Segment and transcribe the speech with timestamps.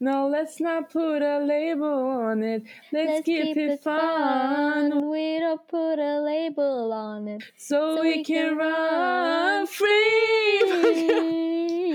[0.00, 2.62] No, let's not put a label on it.
[2.92, 5.08] Let's, Let's keep, it fun.
[5.10, 7.42] We don't put a label on it.
[7.56, 9.88] So, So we we can can run run free.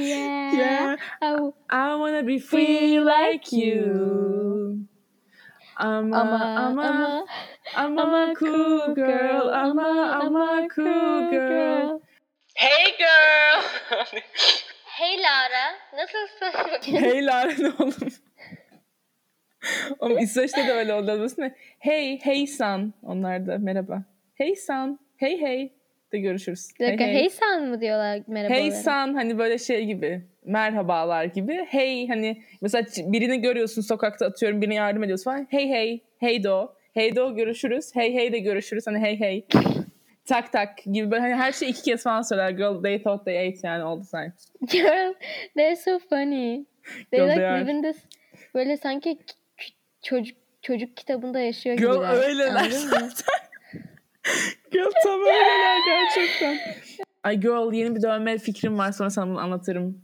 [0.10, 0.98] yeah.
[1.22, 1.50] yeah.
[1.70, 4.86] I wanna be free like you.
[5.78, 7.26] I'm a, I'm a, I'm a, I'm a,
[7.76, 9.50] I'm I'm a a cool girl.
[9.50, 12.02] I'm a, I'm a cool girl.
[12.56, 13.64] Hey girl.
[14.94, 16.82] Hey Lara, nasılsın?
[17.00, 17.94] Hey Lara ne oğlum?
[20.00, 21.22] Oğlum İsveç'te de öyle oldu.
[21.26, 22.94] Aslında hey, hey san.
[23.04, 24.04] Onlar da merhaba.
[24.36, 25.00] Hey san.
[25.18, 25.74] Hey hey.
[26.12, 26.70] De görüşürüz.
[26.80, 28.78] Bir dakika, hey, san mı diyorlar merhaba Hey olarak?
[28.78, 31.66] san hani böyle şey gibi merhabalar gibi.
[31.70, 35.48] Hey hani mesela birini görüyorsun sokakta atıyorum birine yardım ediyorsun falan.
[35.50, 36.74] Hey hey hey do.
[36.94, 37.96] Hey do görüşürüz.
[37.96, 38.88] Hey hey de görüşürüz.
[38.88, 39.46] Hani hey hey.
[40.26, 42.50] Tak tak gibi böyle hani her şeyi iki kez falan söyler.
[42.50, 44.34] Girl they thought they ate yani all the time.
[44.72, 45.14] Girl,
[45.56, 46.66] they're so funny.
[47.12, 47.98] They Girl, like they live in this
[48.54, 49.18] böyle sanki
[50.04, 52.14] çocuk çocuk kitabında yaşıyor Girl gibiler.
[52.14, 53.10] öyleler zaten.
[54.72, 56.58] girl tam öyleler gerçekten.
[57.24, 60.02] Ay girl yeni bir dövme fikrim var sonra sana bunu anlatırım.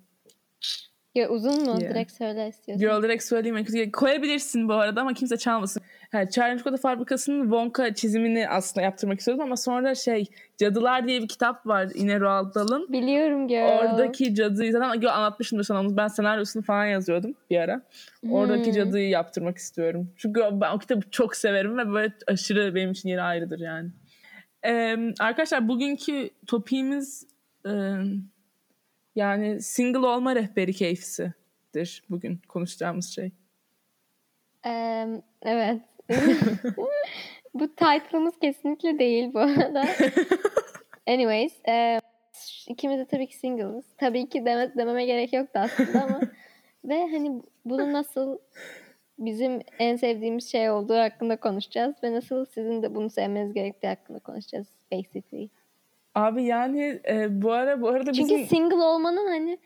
[1.16, 1.82] Ya uzun mu?
[1.82, 1.94] Yeah.
[1.94, 2.88] Direkt söyle istiyorsan.
[2.88, 3.92] Girl direkt söyleyeyim.
[3.92, 5.84] Koyabilirsin bu arada ama kimse çalmasın.
[6.10, 10.26] Ha, Charlie Çikolata Fabrikası'nın Wonka çizimini aslında yaptırmak istiyordum ama sonra şey
[10.58, 12.88] Cadılar diye bir kitap var yine Roald Dahl'ın.
[12.92, 13.80] Biliyorum girl.
[13.80, 15.98] Oradaki cadıyı zaten anlatmışımdır sana onu.
[15.98, 17.82] Ben senaryosunu falan yazıyordum bir ara.
[18.32, 18.76] Oradaki Hmm.
[18.76, 20.14] cadıyı yaptırmak istiyorum.
[20.18, 23.90] Çünkü ben o kitabı çok severim ve böyle aşırı benim için yeri ayrıdır yani.
[24.66, 27.28] Ee, arkadaşlar bugünkü topiğimiz
[27.66, 27.72] e,
[29.16, 33.32] yani single olma rehberi keyfisidir bugün konuşacağımız şey.
[34.64, 35.82] Em, evet.
[37.54, 39.86] bu title'ımız kesinlikle değil bu arada.
[41.08, 41.54] Anyways.
[41.66, 42.00] em,
[42.68, 43.86] ikimiz de tabii ki single'ız.
[43.98, 46.22] Tabii ki deme, dememe gerek yoktu aslında ama
[46.86, 48.38] ve hani bunun nasıl
[49.20, 54.20] bizim en sevdiğimiz şey olduğu hakkında konuşacağız ve nasıl sizin de bunu sevmeniz gerektiği hakkında
[54.20, 55.50] konuşacağız basically.
[56.16, 59.58] Abi yani e, bu ara bu arada Çünkü bizim single olmanın hani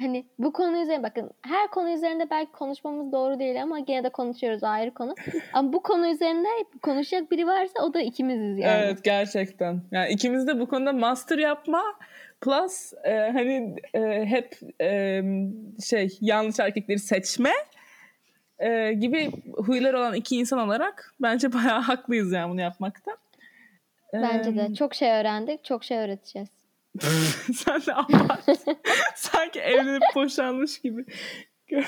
[0.00, 4.08] hani bu konu üzerine bakın her konu üzerinde belki konuşmamız doğru değil ama gene de
[4.08, 5.14] konuşuyoruz ayrı konu.
[5.52, 6.48] ama bu konu üzerinde
[6.82, 8.82] konuşacak biri varsa o da ikimiziz yani.
[8.84, 9.82] Evet gerçekten.
[9.90, 11.82] Yani ikimiz de bu konuda master yapma
[12.40, 15.22] plus e, hani e, hep e,
[15.84, 17.52] şey yanlış erkekleri seçme
[18.58, 23.16] e, gibi huylar olan iki insan olarak bence bayağı haklıyız yani bunu yapmakta.
[24.12, 24.74] Bence de.
[24.74, 26.65] Çok şey öğrendik, çok şey öğreteceğiz.
[27.54, 28.44] Sen de abart.
[29.14, 31.04] Sanki evlenip boşanmış gibi.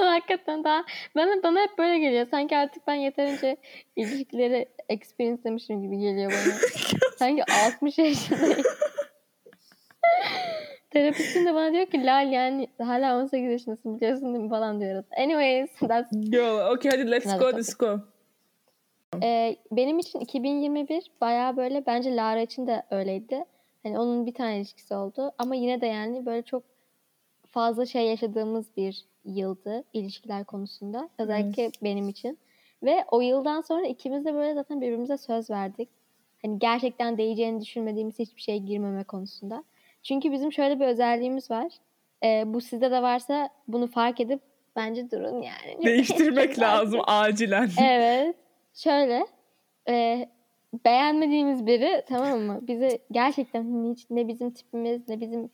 [0.00, 0.84] Hakikaten daha
[1.16, 2.26] bana bana hep böyle geliyor.
[2.30, 3.56] Sanki artık ben yeterince
[3.96, 6.54] ilişkileri experience'lemişim gibi geliyor bana.
[7.18, 8.62] Sanki 60 yaşındayım.
[10.90, 15.04] Terapistim de bana diyor ki Lal yani hala 18 yaşındasın biliyorsun değil mi falan diyor.
[15.18, 17.56] Anyways, that's Girl, okay hadi let's go topic.
[17.56, 18.00] disco.
[19.22, 23.44] Ee, benim için 2021 bayağı böyle bence Lara için de öyleydi.
[23.82, 26.62] Hani onun bir tane ilişkisi oldu ama yine de yani böyle çok
[27.46, 31.08] fazla şey yaşadığımız bir yıldı ilişkiler konusunda.
[31.18, 32.38] Özellikle benim için.
[32.82, 35.88] Ve o yıldan sonra ikimiz de böyle zaten birbirimize söz verdik.
[36.42, 39.64] Hani gerçekten değeceğini düşünmediğimiz hiçbir şeye girmeme konusunda.
[40.02, 41.72] Çünkü bizim şöyle bir özelliğimiz var.
[42.24, 44.40] Ee, bu sizde de varsa bunu fark edip
[44.76, 45.84] bence durun yani.
[45.84, 47.70] Değiştirmek lazım acilen.
[47.82, 48.36] Evet.
[48.82, 49.26] Şöyle
[49.88, 50.28] e,
[50.84, 52.58] beğenmediğimiz biri tamam mı?
[52.62, 55.50] Bizi gerçekten hiç ne bizim tipimiz ne bizim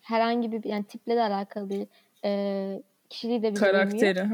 [0.00, 1.86] herhangi bir yani tiple de alakalı bir
[2.24, 3.88] e, kişiliği de bize uymuyor.
[3.88, 4.26] Karakteri.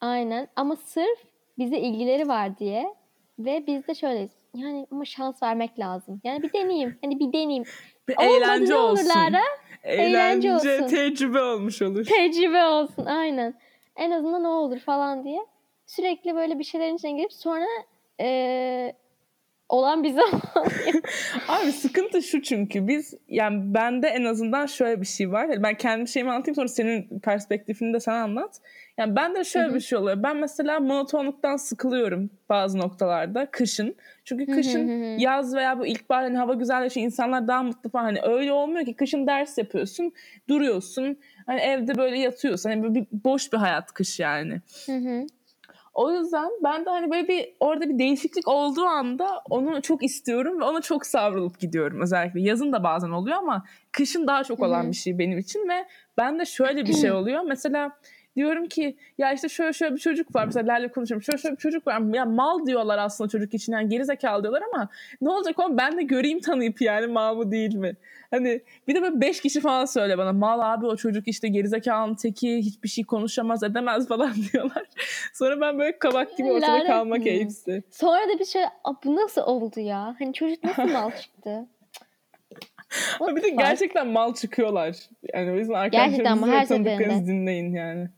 [0.00, 0.48] Aynen.
[0.56, 1.18] Ama sırf
[1.58, 2.94] bize ilgileri var diye
[3.38, 4.32] ve biz de şöyleyiz.
[4.54, 6.20] Yani ama şans vermek lazım.
[6.24, 6.98] Yani bir deneyeyim.
[7.02, 7.64] Hani bir deneyeyim.
[8.08, 9.08] Bir Olmadı eğlence olsun.
[9.08, 9.42] Lara?
[9.84, 10.86] Eğlence, Eğlence olsun.
[10.86, 12.04] tecrübe olmuş olur.
[12.04, 13.04] Tecrübe olsun.
[13.06, 13.54] Aynen.
[13.96, 15.40] En azından ne olur falan diye.
[15.86, 17.66] Sürekli böyle bir şeylerin içine girip sonra
[18.20, 18.92] e,
[19.68, 21.02] olan bize oluyor.
[21.48, 25.62] Abi sıkıntı şu çünkü biz yani bende en azından şöyle bir şey var.
[25.62, 28.60] Ben kendi şeyimi anlatayım sonra senin perspektifini de sen anlat.
[28.98, 29.74] Yani bende şöyle Hı hı.
[29.74, 30.22] bir şey oluyor.
[30.22, 33.94] Ben mesela monotonluktan sıkılıyorum bazı noktalarda kışın.
[34.24, 34.88] Çünkü kışın
[35.18, 38.04] yaz veya bu ilkbahar hani hava güzelleşiyor insanlar daha mutlu falan.
[38.04, 40.12] Hani öyle olmuyor ki kışın ders yapıyorsun,
[40.48, 41.18] duruyorsun.
[41.46, 42.70] Hani evde böyle yatıyorsun.
[42.70, 44.60] Hani böyle bir, boş bir hayat kış yani.
[44.86, 45.26] Hı hı.
[45.94, 50.60] O yüzden ben de hani böyle bir orada bir değişiklik olduğu anda onu çok istiyorum
[50.60, 52.40] ve ona çok savrulup gidiyorum özellikle.
[52.40, 55.86] Yazın da bazen oluyor ama kışın daha çok olan bir şey benim için ve
[56.18, 57.42] ben de şöyle bir şey oluyor.
[57.46, 57.98] Mesela
[58.36, 60.46] diyorum ki ya işte şöyle şöyle bir çocuk var.
[60.46, 61.22] Mesela Lale konuşuyorum.
[61.22, 62.14] Şöyle şöyle bir çocuk var.
[62.14, 63.72] Ya mal diyorlar aslında çocuk için.
[63.72, 64.88] Yani gerizekalı diyorlar ama
[65.20, 67.96] ne olacak oğlum ben de göreyim tanıyıp yani mal mı değil mi?
[68.30, 70.32] Hani bir de böyle beş kişi falan söyle bana.
[70.32, 74.84] Mal abi o çocuk işte gerizekalının teki hiçbir şey konuşamaz edemez falan diyorlar.
[75.32, 77.40] Sonra ben böyle kabak gibi ortada Lanet kalmak mi?
[77.40, 77.82] hepsi.
[77.90, 80.16] Sonra da bir şey "Aa, bu nasıl oldu ya?
[80.18, 81.66] Hani çocuk nasıl mal çıktı?
[83.18, 83.58] What bir de fuck?
[83.58, 84.96] gerçekten mal çıkıyorlar.
[85.34, 85.90] Yani o yüzden
[86.52, 88.08] ve tanıdıklarınızı dinleyin yani.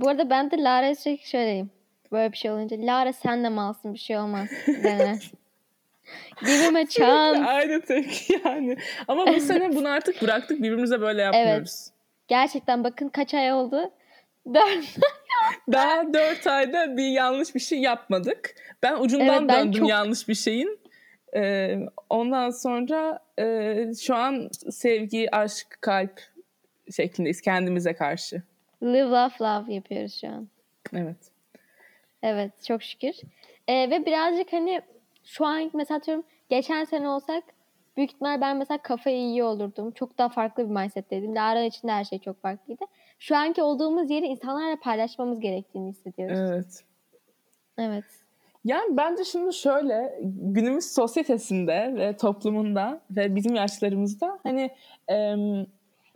[0.00, 1.70] Bu arada ben de Lara'ya sürekli şöyleyim.
[2.12, 2.76] Böyle bir şey olunca.
[2.80, 4.48] Lara sen de malsın bir şey olmaz.
[4.66, 5.30] Dener.
[6.40, 7.44] Give him a chance.
[7.44, 8.76] Aynı tepki yani.
[9.08, 10.58] Ama bu sene bunu artık bıraktık.
[10.58, 11.90] Birbirimize böyle yapmıyoruz.
[12.28, 13.90] Gerçekten bakın kaç ay oldu?
[14.54, 14.84] Dört.
[15.72, 18.54] Daha dört ayda bir yanlış bir şey yapmadık.
[18.82, 20.78] Ben ucundan Evet, ben döndüm çok- yanlış bir şeyin.
[21.36, 21.78] Ee,
[22.10, 26.20] ondan sonra e, şu an sevgi, aşk, kalp
[26.96, 28.42] şeklindeyiz kendimize karşı.
[28.82, 30.48] Live, love, love yapıyoruz şu an.
[30.92, 31.16] Evet.
[32.22, 33.14] Evet çok şükür.
[33.68, 34.82] Ee, ve birazcık hani
[35.24, 37.44] şu an mesela atıyorum geçen sene olsak
[37.96, 39.90] büyük ihtimal ben mesela kafayı iyi olurdum.
[39.90, 41.34] Çok daha farklı bir mindset'teydim.
[41.34, 42.84] Lara için de her şey çok farklıydı.
[43.18, 46.38] Şu anki olduğumuz yeri insanlarla paylaşmamız gerektiğini hissediyoruz.
[46.38, 46.84] Evet.
[47.78, 48.04] Evet.
[48.64, 54.70] Yani bence şimdi şöyle günümüz sosyetesinde ve toplumunda ve bizim yaşlarımızda hani
[55.08, 55.66] em,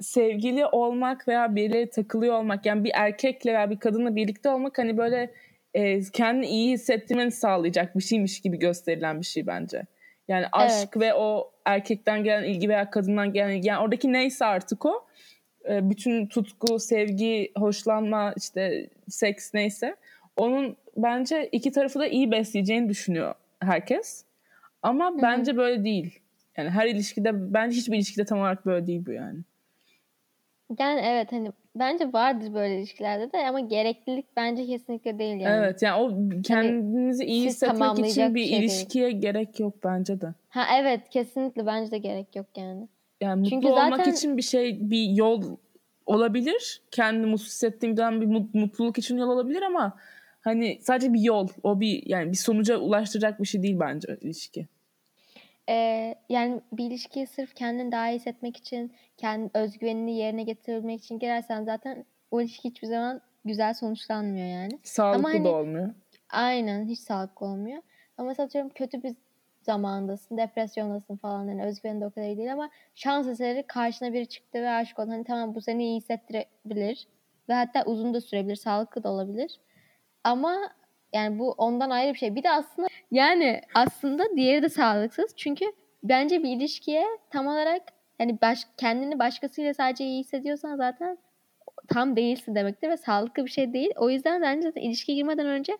[0.02, 4.96] sevgili olmak veya birileri takılıyor olmak yani bir erkekle veya bir kadınla birlikte olmak hani
[4.96, 5.30] böyle
[5.74, 9.82] e, kendini iyi hissettirmeni sağlayacak bir şeymiş gibi gösterilen bir şey bence.
[10.28, 14.86] Yani aşk ve o erkekten gelen ilgi veya kadından gelen ilgi yani oradaki neyse artık
[14.86, 15.06] o
[15.68, 19.96] e, bütün tutku, sevgi, hoşlanma, işte seks neyse
[20.36, 24.24] onun bence iki tarafı da iyi besleyeceğini düşünüyor herkes.
[24.82, 26.18] Ama bence böyle değil.
[26.56, 29.38] Yani her ilişkide, bence hiçbir ilişkide tam olarak böyle değil bu yani.
[30.78, 35.56] Yani evet hani bence vardır böyle ilişkilerde de ama gereklilik bence kesinlikle değil yani.
[35.56, 38.62] Evet yani o kendinizi iyi siz hissetmek için bir şey değil.
[38.62, 40.34] ilişkiye gerek yok bence de.
[40.48, 42.88] Ha evet kesinlikle bence de gerek yok yani.
[43.20, 45.56] Yani Çünkü mutlu olmak zaten- için bir şey, bir yol
[46.06, 46.82] olabilir.
[46.90, 49.96] Kendini mutsuz hissettiğimden bir mut- mutluluk için yol olabilir ama
[50.40, 51.48] hani sadece bir yol.
[51.62, 54.66] O bir yani bir sonuca ulaştıracak bir şey değil bence ilişki.
[55.68, 61.18] Ee, yani bir ilişkiyi sırf kendini daha iyi hissetmek için, kendi özgüvenini yerine getirmek için
[61.18, 64.78] girersen zaten o ilişki hiçbir zaman güzel sonuçlanmıyor yani.
[64.82, 65.94] Sağlıklı hani- da olmuyor.
[66.30, 67.82] Aynen hiç sağlıklı olmuyor.
[68.18, 69.14] Ama mesela atıyorum kötü bir
[69.62, 74.26] zamandasın, depresyondasın falan hani özgüvenin de o kadar iyi değil ama şans eseri karşına biri
[74.28, 75.10] çıktı ve aşık oldun.
[75.10, 77.08] Hani tamam bu seni iyi hissettirebilir
[77.48, 79.60] ve hatta uzun da sürebilir, sağlıklı da olabilir.
[80.24, 80.70] Ama
[81.12, 82.34] yani bu ondan ayrı bir şey.
[82.34, 85.36] Bir de aslında yani aslında diğeri de sağlıksız.
[85.36, 85.64] Çünkü
[86.02, 87.82] bence bir ilişkiye tam olarak
[88.18, 91.18] yani baş, kendini başkasıyla sadece iyi hissediyorsan zaten
[91.88, 93.90] tam değilsin demektir ve sağlıklı bir şey değil.
[93.96, 95.78] O yüzden bence zaten ilişkiye girmeden önce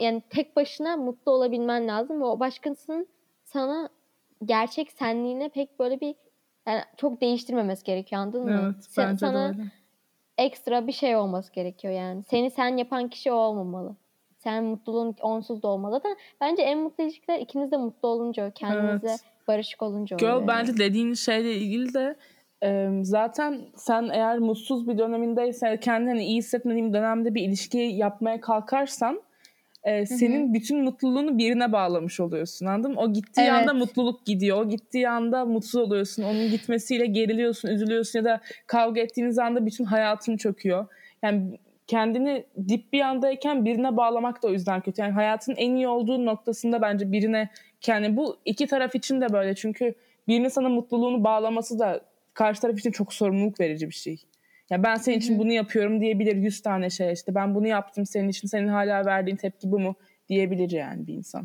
[0.00, 3.08] yani tek başına mutlu olabilmen lazım ve o başkasının
[3.44, 3.88] sana
[4.44, 6.14] gerçek senliğine pek böyle bir
[6.66, 8.74] yani çok değiştirmemesi gerekiyor anladın mı?
[8.74, 9.62] Evet Sen- bence sana de öyle.
[10.38, 12.22] ekstra bir şey olması gerekiyor yani.
[12.22, 13.96] Seni sen yapan kişi o olmamalı.
[14.44, 15.94] Sen mutluluğun onsuz da olmalı.
[15.94, 19.20] Zaten bence en mutlu ilişkiler ikiniz de mutlu olunca, kendinize Evet.
[19.48, 20.38] barışık olunca oluyor.
[20.38, 22.16] Girl bence dediğin şeyle ilgili de
[23.02, 29.22] zaten sen eğer mutsuz bir dönemindeysen kendini iyi hissetmediğin dönemde bir ilişki yapmaya kalkarsan
[29.84, 33.00] e, senin bütün mutluluğunu birine bağlamış oluyorsun anladın mı?
[33.00, 33.52] O gittiği Evet.
[33.52, 34.58] anda mutluluk gidiyor.
[34.58, 36.22] O gittiği anda mutsuz oluyorsun.
[36.22, 40.86] Onun gitmesiyle geriliyorsun, üzülüyorsun ya da kavga ettiğiniz anda bütün hayatın çöküyor.
[41.22, 41.58] Yani
[41.90, 45.02] kendini dip bir andayken birine bağlamak da o yüzden kötü.
[45.02, 47.48] Yani hayatın en iyi olduğu noktasında bence birine
[47.80, 49.94] kendi bu iki taraf için de böyle çünkü
[50.28, 52.00] birinin sana mutluluğunu bağlaması da
[52.34, 54.22] karşı taraf için çok sorumluluk verici bir şey.
[54.70, 58.28] Ya ben senin için bunu yapıyorum diyebilir yüz tane şey işte ben bunu yaptım senin
[58.28, 59.94] için senin hala verdiğin tepki bu mu
[60.28, 61.44] diyebilir yani bir insan.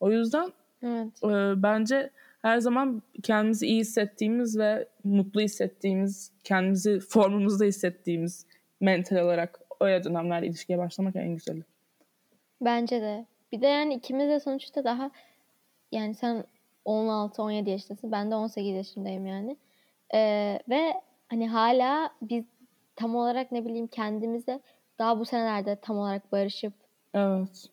[0.00, 1.24] O yüzden Evet.
[1.24, 2.10] e, bence
[2.42, 8.46] her zaman kendimizi iyi hissettiğimiz ve mutlu hissettiğimiz, kendimizi formumuzda hissettiğimiz
[8.82, 11.62] mental olarak öyle dönemlerde ilişkiye başlamak en güzeli.
[12.60, 13.26] Bence de.
[13.52, 15.10] Bir de yani ikimiz de sonuçta daha
[15.92, 16.44] yani sen
[16.86, 18.12] 16-17 yaşındasın.
[18.12, 19.56] Ben de 18 yaşındayım yani.
[20.14, 20.94] Ee, ve
[21.28, 22.44] hani hala biz
[22.96, 24.60] tam olarak ne bileyim kendimize
[24.98, 26.72] daha bu senelerde tam olarak barışıp
[27.14, 27.66] Evet.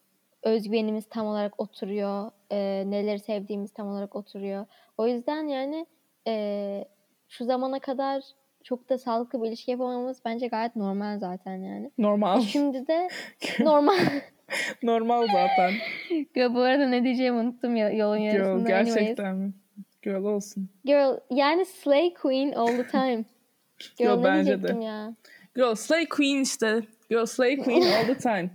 [0.44, 2.32] özgüvenimiz tam olarak oturuyor.
[2.52, 4.66] e, neleri sevdiğimiz tam olarak oturuyor.
[4.98, 5.86] O yüzden yani
[6.28, 6.86] e,
[7.28, 8.24] şu zamana kadar
[8.64, 11.92] çok da sağlıklı bir ilişki yapamamız bence gayet normal zaten yani.
[11.98, 12.42] Normal.
[12.42, 13.08] Şimdi de
[13.60, 13.98] normal.
[14.84, 15.72] Normal zaten.
[16.36, 18.76] Ya bu arada ne diyeceğimi unuttum ya yolun Girl yarısında.
[18.76, 18.96] Anyways.
[18.96, 19.54] gerçekten mi?
[20.02, 20.70] Girl olsun.
[20.86, 23.26] Girl yani slay queen all the time.
[23.98, 24.84] Girl Yo, bence de.
[24.86, 25.14] ya?
[25.56, 28.50] Girl Slay Queen işte Girl slay queen all the time.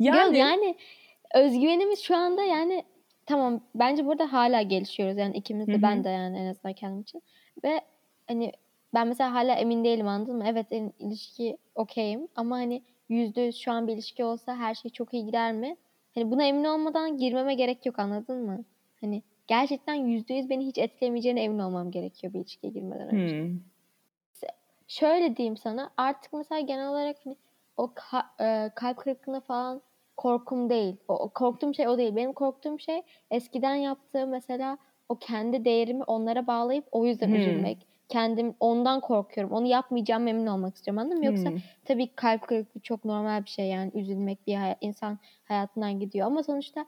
[0.00, 0.76] Yani, Yani, yani
[1.34, 2.84] özgüvenimiz şu anda yani
[3.26, 5.82] tamam bence burada hala gelişiyoruz yani ikimiz de Hı hı.
[5.82, 7.22] ben de yani en azından kendim için
[7.64, 7.80] ve
[8.28, 8.52] hani
[8.94, 10.44] ben mesela hala emin değilim anladın mı?
[10.46, 10.66] Evet
[10.98, 15.26] ilişki okeyim ama hani yüzde yüz şu an bir ilişki olsa her şey çok iyi
[15.26, 15.76] gider mi?
[16.14, 18.64] Hani buna emin olmadan girmeme gerek yok anladın mı?
[19.00, 23.42] Hani gerçekten yüzde yüz beni hiç etkilemeyeceğine emin olmam gerekiyor bir ilişkiye girmeden önce.
[23.42, 23.58] Hmm.
[24.88, 27.36] Şöyle diyeyim sana artık mesela genel olarak hani
[27.76, 29.82] o ka- e, kalp kırıklığına falan
[30.16, 30.96] korkum değil.
[31.08, 32.16] O, o korktuğum şey o değil.
[32.16, 34.78] Benim korktuğum şey eskiden yaptığım mesela
[35.08, 37.34] o kendi değerimi onlara bağlayıp o yüzden Hmm.
[37.34, 37.87] üzülmek.
[38.08, 39.52] Kendim ondan korkuyorum.
[39.52, 41.26] Onu yapmayacağım emin olmak istiyorum anladın mı?
[41.26, 41.58] Yoksa Hmm.
[41.84, 46.42] tabii kalp kırıklığı çok normal bir şey yani üzülmek bir hay- insan hayatından gidiyor ama
[46.42, 46.86] sonuçta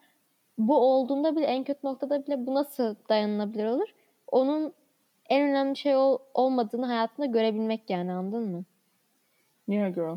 [0.59, 3.89] bu olduğunda bile en kötü noktada bile bu nasıl dayanılabilir olur?
[4.29, 4.73] Onun
[5.29, 8.65] en önemli şey ol- olmadığını hayatında görebilmek yani anladın mı?
[9.69, 10.17] Yeah girl.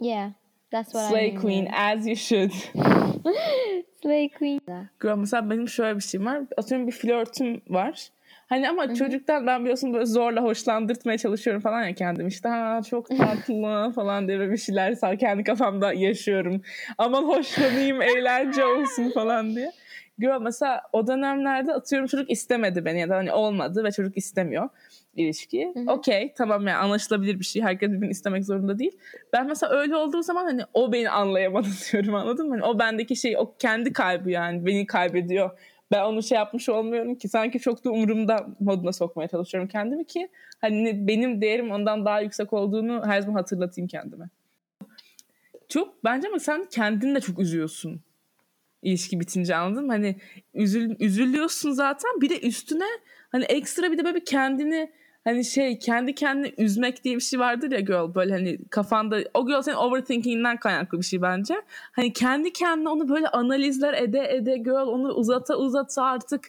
[0.00, 0.30] Yeah,
[0.70, 1.40] that's what I Slay mean.
[1.40, 2.50] queen as you should.
[4.02, 4.60] Slay queen.
[5.00, 6.40] Girl mesela benim şöyle bir şeyim var.
[6.56, 8.08] Atıyorum bir flörtüm var.
[8.48, 8.94] Hani ama Hı hı.
[8.94, 12.26] çocuktan ben biliyorsun böyle zorla hoşlandırtmaya çalışıyorum falan ya kendim.
[12.26, 16.62] İşte ha çok tatlı falan diye bir şeyler sağ kendi kafamda yaşıyorum.
[16.98, 19.72] Aman hoşlanayım, eğlence olsun falan diye.
[20.18, 24.68] Girl mesela o dönemlerde atıyorum çocuk istemedi beni ya da hani olmadı ve çocuk istemiyor
[25.16, 25.74] ilişkiyi.
[25.86, 27.62] Okey tamam yani anlaşılabilir bir şey.
[27.62, 28.98] Herkes birbirini istemek zorunda değil.
[29.32, 32.54] Ben mesela öyle olduğu zaman hani o beni anlayamadı diyorum anladın mı?
[32.54, 35.50] Hani o bendeki şey o kendi kaybı yani beni kaybediyor.
[35.90, 40.28] Ben onu şey yapmış olmuyorum ki sanki çok da umurumda moduna sokmaya çalışıyorum kendimi ki
[40.60, 44.28] hani benim değerim ondan daha yüksek olduğunu her zaman hatırlatayım kendime.
[45.68, 48.00] Çok bence ama sen kendini de çok üzüyorsun
[48.82, 49.92] ilişki bitince anladın mı?
[49.92, 50.16] Hani
[50.54, 52.88] üzül, üzülüyorsun zaten bir de üstüne
[53.32, 54.92] hani ekstra bir de böyle kendini
[55.28, 59.46] hani şey kendi kendini üzmek diye bir şey vardır ya girl böyle hani kafanda o
[59.46, 61.54] girl senin overthinking'inden kaynaklı bir şey bence.
[61.92, 66.44] Hani kendi kendine onu böyle analizler ede ede girl onu uzata uzata artık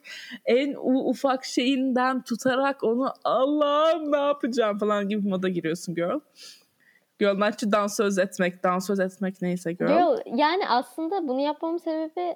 [0.45, 0.75] en
[1.09, 6.19] ufak şeyinden tutarak onu Allah'ım ne yapacağım falan gibi moda giriyorsun girl.
[7.19, 9.87] Girl bence dansöz etmek, dansöz etmek neyse girl.
[9.87, 12.35] Girl, yani aslında bunu yapmamın sebebi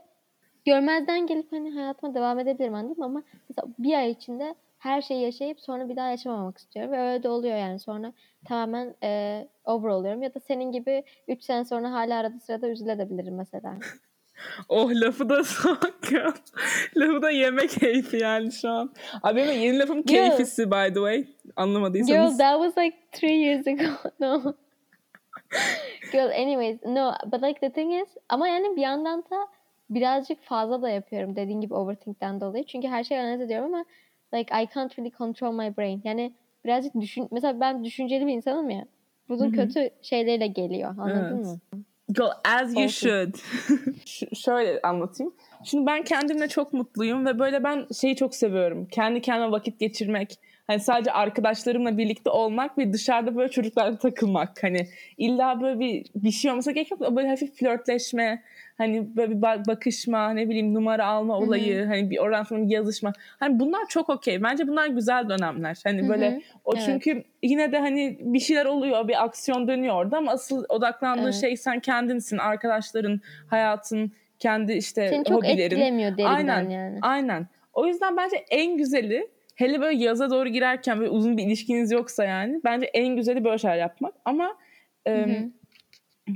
[0.65, 3.05] görmezden gelip hani hayatıma devam edebilirim anladın mı?
[3.05, 6.91] Ama mesela bir ay içinde her şeyi yaşayıp sonra bir daha yaşamamak istiyorum.
[6.91, 7.79] Ve öyle de oluyor yani.
[7.79, 8.13] Sonra
[8.45, 10.23] tamamen e, over oluyorum.
[10.23, 13.77] Ya da senin gibi 3 sene sonra hala arada sırada üzülebilirim mesela.
[14.69, 16.33] Oh lafı da sok ya.
[16.97, 18.93] lafı da yemek keyfi yani şu an.
[19.23, 21.17] Abi benim yeni lafım keyfisi by the way.
[21.17, 22.37] Girl, Anlamadıysanız.
[22.37, 23.83] that was like three years ago.
[24.19, 24.53] no.
[26.11, 29.47] Girl, anyways, no, but like the thing is, ama yani bir yandan da
[29.89, 32.63] birazcık fazla da yapıyorum dediğin gibi overthink'ten dolayı.
[32.65, 33.85] Çünkü her şeyi analiz ediyorum ama
[34.33, 36.01] like I can't really control my brain.
[36.03, 36.33] Yani
[36.65, 38.85] birazcık düşün, mesela ben düşünceli bir insanım ya.
[39.29, 39.51] Bunun Hı hı.
[39.51, 41.45] kötü şeyleriyle geliyor, anladın Evet.
[41.45, 41.59] mı?
[42.09, 43.09] Go as you Olsun.
[43.09, 43.35] should.
[44.05, 45.33] Ş- şöyle anlatayım.
[45.63, 48.87] Şimdi ben kendimle çok mutluyum ve böyle ben şeyi çok seviyorum.
[48.91, 50.39] Kendi kendime vakit geçirmek.
[50.67, 54.63] Hani sadece arkadaşlarımla birlikte olmak ve dışarıda böyle çocuklarla takılmak.
[54.63, 54.87] Hani
[55.17, 57.15] illa böyle bir bir şey olmasa gerek yok.
[57.15, 58.43] Böyle hafif flörtleşme,
[58.77, 63.13] hani böyle bir ba- bakışma, ne bileyim numara alma olayı, hani bir sonra bir yazışma.
[63.39, 64.44] Hani bunlar çok okey.
[64.44, 65.82] Bence bunlar güzel dönemler.
[65.84, 66.84] Hani Hı böyle o Evet.
[66.86, 71.42] çünkü yine de hani bir şeyler oluyor, bir aksiyon dönüyor orada ama asıl odaklandığın Evet.
[71.42, 75.58] şey sen kendinsin, arkadaşların, hayatın, kendi işte Seni çok hobilerin.
[75.60, 76.70] etkilemiyor derinden Aynen.
[76.70, 77.00] yani.
[77.01, 77.48] Aynen.
[77.74, 82.24] O yüzden bence en güzeli hele böyle yaza doğru girerken böyle uzun bir ilişkiniz yoksa
[82.24, 84.13] yani bence en güzeli böyle şeyler yapmak.
[84.25, 84.56] Ama
[85.08, 85.25] e.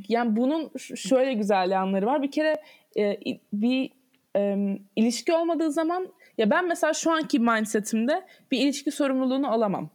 [0.07, 2.21] yani bunun şöyle güzel yanları var.
[2.21, 2.55] Bir kere
[2.97, 3.17] e,
[3.53, 3.91] bir
[4.35, 4.57] e,
[4.95, 9.89] ilişki olmadığı zaman ya ben mesela şu anki mindsetimde bir ilişki sorumluluğunu alamam.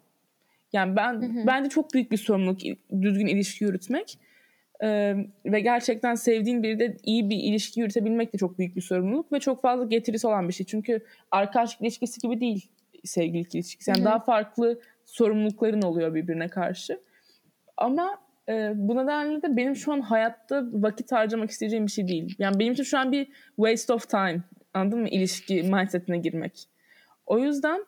[0.72, 1.46] Yani ben Hı hı.
[1.46, 2.60] bence çok büyük bir sorumluluk
[3.00, 4.18] düzgün ilişki yürütmek.
[4.82, 5.14] E,
[5.46, 9.62] ve gerçekten sevdiğin biriyle iyi bir ilişki yürütebilmek de çok büyük bir sorumluluk ve çok
[9.62, 10.66] fazla getirisi olan bir şey.
[10.66, 12.68] Çünkü arkadaşlık ilişkisi gibi değil
[13.04, 13.90] sevgililik ilişkisi.
[13.90, 14.04] Yani Hı hı.
[14.04, 17.00] daha farklı sorumlulukların oluyor birbirine karşı.
[17.76, 22.34] Ama e, bu nedenle de benim şu an hayatta vakit harcamak isteyeceğim bir şey değil.
[22.38, 24.40] Yani benim için şu an bir waste of time.
[24.74, 25.08] Anladın mı?
[25.08, 26.68] İlişki mindsetine girmek.
[27.26, 27.84] O yüzden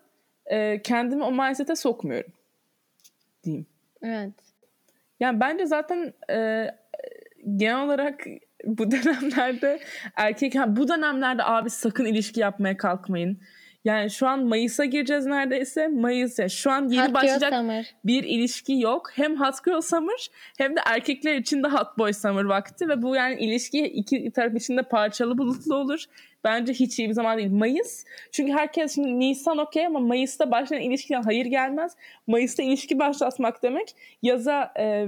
[0.46, 2.32] e, kendimi o mindset'e sokmuyorum.
[3.44, 3.66] Diyeyim.
[4.02, 4.32] Evet.
[5.20, 6.66] Yani bence zaten e,
[7.56, 8.24] genel olarak
[8.64, 9.80] bu dönemlerde
[10.16, 13.40] erkek ha, bu dönemlerde abi sakın ilişki yapmaya kalkmayın.
[13.84, 15.88] Yani şu an Mayıs'a gireceğiz neredeyse.
[15.88, 17.94] Mayıs ya şu an yeni Hot başlayacak Summer.
[18.04, 19.10] bir ilişki yok.
[19.14, 23.14] Hem Hot Girl Summer hem de erkekler için de Hot Boy Summer vakti ve bu
[23.14, 26.04] yani ilişki iki taraf için de parçalı bulutlu olur.
[26.44, 27.50] Bence hiç iyi bir zaman değil.
[27.50, 28.04] Mayıs.
[28.32, 31.96] Çünkü herkes şimdi Nisan okey ama Mayıs'ta başlayan ilişkiden hayır gelmez.
[32.26, 35.06] Mayıs'ta ilişki başlatmak demek yaza e,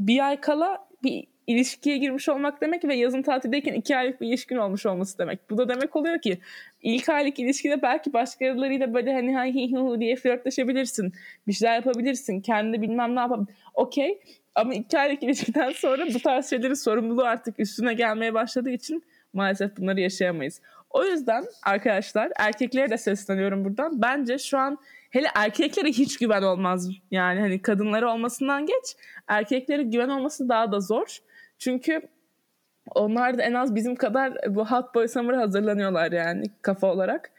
[0.00, 4.56] bir ay kala bir ilişkiye girmiş olmak demek ve yazın tatildeyken iki aylık bir ilişkin
[4.56, 5.50] olmuş olması demek.
[5.50, 6.38] Bu da demek oluyor ki
[6.82, 11.12] ilk aylık ilişkide belki başkalarıyla böyle hani hay hi hu diye flörtleşebilirsin.
[11.46, 12.40] Bir şeyler yapabilirsin.
[12.40, 13.56] Kendi bilmem ne yapabilirsin.
[13.74, 14.20] Okey.
[14.54, 19.76] Ama iki aylık ilişkiden sonra bu tarz şeylerin sorumluluğu artık üstüne gelmeye başladığı için maalesef
[19.76, 20.60] bunları yaşayamayız.
[20.90, 24.02] O yüzden arkadaşlar erkeklere de sesleniyorum buradan.
[24.02, 24.78] Bence şu an
[25.10, 26.90] hele erkeklere hiç güven olmaz.
[27.10, 28.96] Yani hani kadınlara olmasından geç
[29.28, 31.18] erkeklere güven olması daha da zor.
[31.62, 32.02] Çünkü
[32.94, 37.30] onlar da en az bizim kadar bu Hot Boy Summer'a hazırlanıyorlar yani kafa olarak.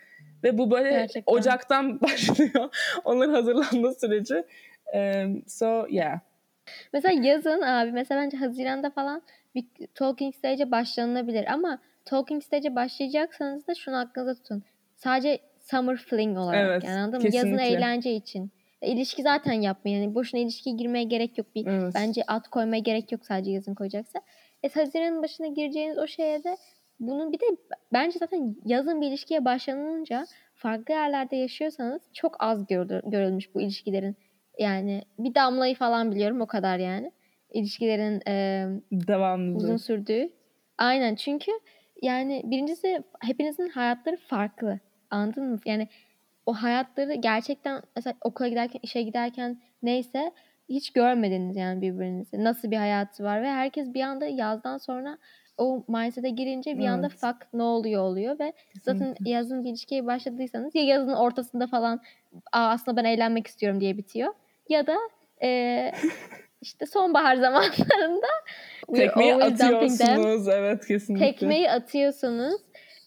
[0.44, 1.34] Ve bu böyle Gerçekten.
[1.34, 2.70] Ocak'tan başlıyor
[3.03, 4.44] onların hazırlanma süreci.
[4.94, 6.20] Um, so yeah.
[6.94, 9.22] Mesela yazın abi mesela bence Haziran'da falan
[9.56, 9.65] bir
[9.96, 14.63] talking stage'e başlanılabilir ama talking stage'e başlayacaksanız da şunu aklınızda tutun.
[14.96, 17.30] Sadece summer fling olarak Evet, yani anladın mı?
[17.36, 18.51] Yazın eğlence için.
[18.84, 20.02] İlişki zaten yapmayın.
[20.04, 21.48] Yani boşuna ilişkiye girmeye gerek yok.
[21.56, 21.94] Bir, Evet.
[21.96, 24.20] Bence at koymaya gerek yok sadece yazın koyacaksa.
[24.63, 26.58] E, Haziran'ın başına gireceğiniz o şeye de
[27.00, 27.46] bunun bir de
[27.94, 30.25] bence zaten yazın bir ilişkiye başlanınca
[30.56, 32.68] farklı yerlerde yaşıyorsanız çok az
[33.06, 34.16] görülmüş bu ilişkilerin.
[34.60, 37.12] Yani bir damlayı falan biliyorum o kadar yani.
[37.54, 39.58] İlişkilerin e, Devamlı.
[39.58, 40.30] uzun sürdüğü.
[40.78, 41.52] Aynen çünkü
[42.02, 44.80] yani birincisi hepinizin hayatları farklı.
[45.10, 45.60] Anladın mı?
[45.66, 45.88] Yani
[46.45, 50.31] o hayatları gerçekten mesela okula giderken, işe giderken neyse
[50.69, 52.43] hiç görmediniz yani birbirinizi.
[52.43, 55.17] Nasıl bir hayatı var ve herkes bir anda yazdan sonra
[55.57, 57.17] o mindset'e girince bir anda Evet.
[57.19, 62.01] fuck ne oluyor oluyor ve zaten yazın bir ilişkiye başladıysanız ya yazın ortasında falan
[62.51, 64.33] Aa, aslında ben eğlenmek istiyorum diye bitiyor
[64.69, 64.95] ya da
[65.41, 65.91] eee,
[66.62, 68.27] işte sonbahar zamanlarında
[68.95, 69.41] Tekmeyi them.
[69.75, 70.47] atıyorsunuz.
[70.47, 71.25] Evet kesinlikle.
[71.25, 72.62] Tekmeyi atıyorsunuz.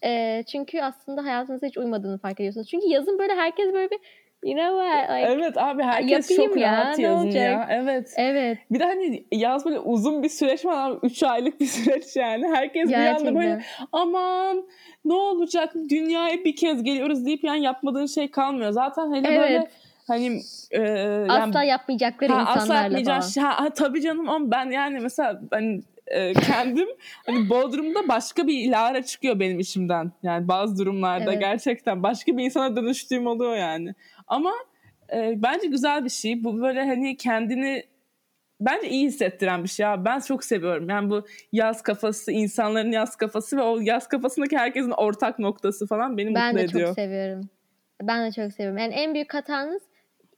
[0.06, 2.68] Eee, çünkü aslında hayatınıza hiç uymadığını fark ediyorsunuz.
[2.70, 3.98] Çünkü yazın böyle herkes böyle bir
[4.42, 7.42] you know what like, Evet abi herkes çok ya, rahat yazın olacak?
[7.42, 7.66] ya.
[7.70, 8.12] Evet.
[8.16, 10.98] evet Bir de hani yaz böyle uzun bir süreç var abi.
[11.06, 12.46] Üç aylık bir süreç yani.
[12.54, 13.86] Herkes bir anda böyle gerçekten.
[13.92, 14.68] aman
[15.04, 18.70] ne olacak dünyaya bir kez geliyoruz deyip yani yapmadığın şey kalmıyor.
[18.70, 19.70] Zaten hele böyle Evet.
[20.06, 23.28] hani e, yani- Asla yapmayacakları Ha, insanlarla asla yapmayacağın falan.
[23.30, 23.42] şey.
[23.42, 26.88] Ha, ha, tabii canım ama ben yani mesela ben e, kendim
[27.26, 30.12] hani Bodrum'da başka bir Lara çıkıyor benim içimden.
[30.22, 31.40] Yani bazı durumlarda Evet.
[31.40, 33.94] gerçekten başka bir insana dönüştüğüm oluyor yani.
[34.26, 34.52] Ama
[35.12, 36.44] e, bence güzel bir şey.
[36.44, 37.82] Bu böyle hani kendini
[38.60, 40.04] bence iyi hissettiren bir şey ya.
[40.04, 40.88] Ben çok seviyorum.
[40.88, 46.16] Yani bu yaz kafası, insanların yaz kafası ve o yaz kafasındaki herkesin ortak noktası falan
[46.16, 46.86] beni Ben mutlu de ediyor.
[46.86, 47.48] çok seviyorum.
[48.02, 48.78] Ben de çok seviyorum.
[48.78, 49.82] Yani en büyük hatanız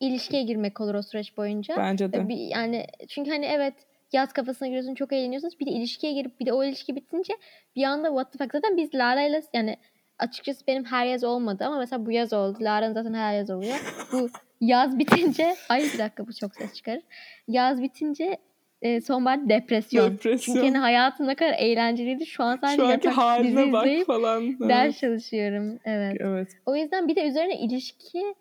[0.01, 1.77] ilişkiye girmek olur o süreç boyunca.
[1.77, 2.27] Bence de.
[2.31, 3.75] Yani çünkü hani evet
[4.13, 5.61] yaz kafasına giriyorsun çok eğleniyorsunuz.
[5.61, 7.35] Bir de ilişkiye girip bir de o ilişki bitince
[7.77, 8.53] bir anda what the fuck.
[8.53, 9.77] Zaten biz Lara'yla yani
[10.19, 12.59] açıkçası benim her yaz olmadı ama mesela bu yaz oldu.
[12.61, 13.95] Lara'nın zaten her yaz oluyor.
[14.13, 14.29] Bu
[14.61, 17.03] yaz bitince ay bir dakika bu çok ses çıkarır.
[17.49, 18.37] Yaz bitince
[18.83, 20.13] e, sonbahar depresyon.
[20.13, 20.55] Depresyon.
[20.55, 22.27] Çünkü hani hayatım ne kadar eğlenceliydi.
[22.27, 24.59] Şu an sadece Şu anki haline bak falan.
[24.69, 24.99] ders Evet.
[24.99, 25.79] çalışıyorum.
[25.85, 26.17] Evet.
[26.21, 26.49] evet.
[26.67, 28.35] O yüzden bir de üzerine ilişkiyi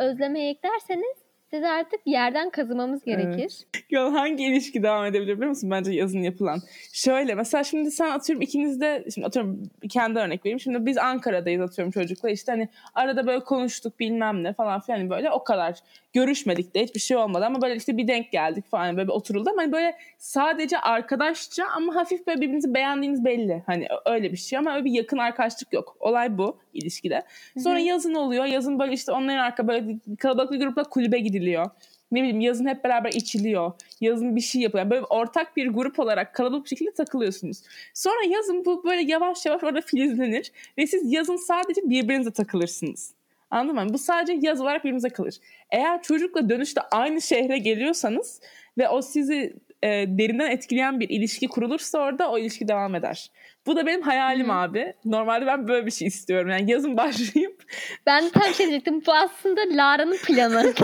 [0.00, 1.16] özlemeye eklerseniz
[1.50, 3.66] size artık yerden kazımamız gerekir.
[3.90, 5.70] Ya hangi ilişki devam edebilir biliyor musun?
[5.70, 6.58] Bence yazın yapılan.
[6.92, 10.60] Şöyle mesela şimdi sen atıyorum ikiniz de şimdi atıyorum kendi örnek vereyim.
[10.60, 15.10] Şimdi biz Ankara'dayız atıyorum çocukla işte hani arada böyle konuştuk bilmem ne falan filan hani
[15.10, 15.78] böyle o kadar
[16.12, 19.50] görüşmedik de hiçbir şey olmadı ama böyle işte bir denk geldik falan böyle bir oturuldu
[19.50, 23.62] ama hani böyle sadece arkadaşça ama hafif böyle birbirinizi beğendiğiniz belli.
[23.66, 25.96] Hani öyle bir şey ama öyle bir yakın arkadaşlık yok.
[26.00, 27.22] Olay bu ilişkide.
[27.58, 28.44] Sonra yazın oluyor.
[28.44, 31.70] Yazın böyle işte onların arka böyle kalabalık bir grupla kulübe gidiliyor.
[32.12, 33.72] Ne bileyim yazın hep beraber içiliyor.
[34.00, 34.84] Yazın bir şey yapıyor.
[34.84, 37.62] Yani Böyle ortak bir grup olarak kalabalık bir şekilde takılıyorsunuz.
[37.94, 40.52] Sonra yazın bu böyle yavaş yavaş orada filizlenir.
[40.78, 43.12] Ve siz yazın sadece birbirinize takılırsınız.
[43.50, 43.94] Anladın mı?
[43.94, 45.36] Bu sadece yaz olarak birbirinize kalır.
[45.70, 48.40] Eğer çocukla dönüşte aynı şehre geliyorsanız
[48.78, 53.30] ve o sizi e, derinden etkileyen bir ilişki kurulursa orada o ilişki devam eder.
[53.68, 54.52] Bu da benim hayalim Hı.
[54.52, 54.94] abi.
[55.04, 56.50] Normalde ben böyle bir şey istiyorum.
[56.50, 57.62] Yani yazın başlayıp
[58.06, 59.02] Ben de tam şey diyecektim.
[59.06, 60.54] Bu aslında Lara'nın planı.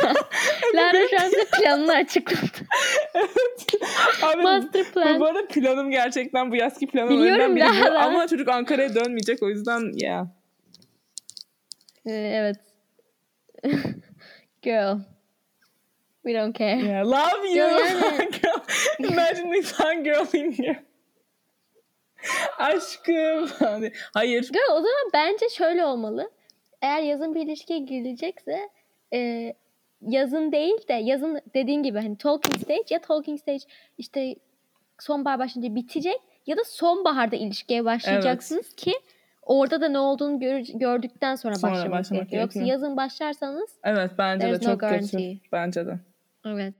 [0.74, 2.66] Lara şu an size planını açıkladı.
[4.22, 5.20] Abi, Master bu, plan.
[5.20, 7.98] bu arada planım gerçekten bu yazki planım Biliyorum biri bu.
[7.98, 10.34] Ama çocuk Ankara'ya dönmeyecek o yüzden ya.
[12.06, 12.56] Ee, evet.
[14.62, 14.98] Girl.
[16.22, 16.80] We don't care.
[16.80, 17.56] Yeah, love you.
[17.56, 19.12] Ya yani- Girl.
[19.12, 20.74] Imagine me fangirling you.
[22.58, 23.48] Aşkım.
[24.14, 24.42] Hayır.
[24.52, 26.30] Girl, o zaman bence şöyle olmalı.
[26.82, 28.68] Eğer yazın bir ilişkiye girilecekse
[29.14, 29.52] e,
[30.00, 33.64] yazın değil de yazın dediğin gibi hani talking stage ya talking stage
[33.98, 34.34] işte
[35.00, 38.92] sonbahar başlayınca bitecek ya da sonbaharda ilişkiye başlayacaksınız ki
[39.42, 42.42] orada da ne olduğunu gör- gördükten sonra, Sonra başlamak, başlamak gerekiyor.
[42.42, 42.74] Yoksa gerekiyor.
[42.80, 44.80] yazın başlarsanız Evet bence de no çok kötü.
[44.80, 45.38] guarantee.
[45.52, 45.98] Bence de.
[46.46, 46.74] evet.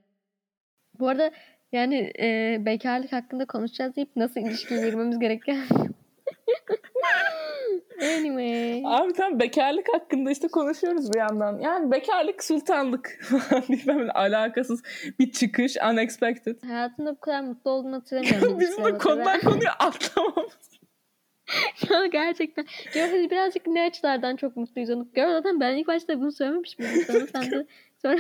[1.01, 1.31] Bu arada
[1.75, 5.59] Yani e, bekarlık hakkında konuşacağız deyip nasıl ilişkiye girmemiz gereken.
[8.03, 8.83] anyway.
[8.87, 11.59] Abi tam bekarlık hakkında işte konuşuyoruz bir yandan.
[11.59, 14.83] Yani bekarlık sultanlık falan diye böyle alakasız
[15.19, 16.63] bir çıkış unexpected.
[16.63, 18.61] Hayatımda bu kadar mutlu olduğumu hatırlamıyorum.
[18.61, 20.71] Bizim de konudan konuya atlamamız.
[21.91, 22.67] Ya gerçekten.
[22.95, 25.09] Gör hadi birazcık ne açılardan çok mutluyuz onu.
[25.15, 27.27] Gör zaten ben ilk başta bunu söylememiş miydim sana?
[27.27, 27.67] Sen de
[28.03, 28.19] sonra...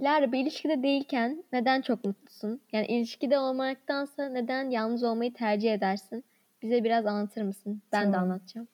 [0.00, 2.60] Lara bir ilişkide değilken neden çok mutlusun?
[2.72, 6.24] Yani ilişkide olmaktansa neden yalnız olmayı tercih edersin?
[6.62, 7.82] Bize biraz anlatır mısın?
[7.92, 8.30] Ben de Tamam.
[8.30, 8.68] anlatacağım.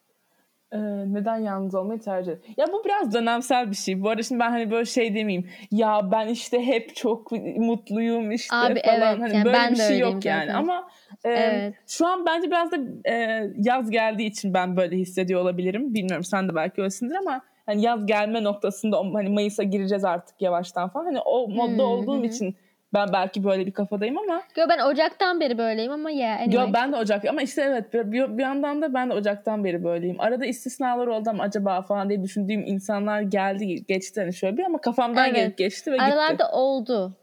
[0.72, 2.54] Ee, neden yalnız olmayı tercih ederim?
[2.56, 4.02] Ya bu biraz dönemsel bir şey.
[4.02, 5.50] Bu arada şimdi ben hani böyle şey demeyeyim.
[5.70, 9.00] Ya ben işte hep çok mutluyum işte Abi falan.
[9.00, 10.46] evet, hani yani böyle ben bir de şey yok yani.
[10.46, 10.58] zaten.
[10.58, 10.88] Ama
[11.24, 11.74] e, Evet.
[11.86, 12.76] şu an bence biraz da
[13.10, 15.94] e, yaz geldiği için ben böyle hissediyor olabilirim.
[15.94, 20.88] Bilmiyorum sen de belki öylesindir ama hani yaz gelme noktasında hani Mayıs'a gireceğiz artık yavaştan
[20.88, 21.04] falan.
[21.04, 22.26] Hani o modda Hı, olduğum hı.
[22.26, 22.56] için
[22.94, 26.66] ben belki böyle bir kafadayım ama Gör ben Ocak'tan beri böyleyim ama ya yeah, anyway.
[26.66, 29.64] Yo, ben de Ocak ama işte evet bir, bir, bir yandan da ben de Ocak'tan
[29.64, 30.20] beri böyleyim.
[30.20, 34.80] Arada istisnalar oldu ama acaba falan diye düşündüğüm insanlar geldi geçti hani şöyle bir ama
[34.80, 35.36] kafamdan Evet.
[35.36, 36.04] gelip geçti ve gitti.
[36.04, 37.16] Aralarda oldu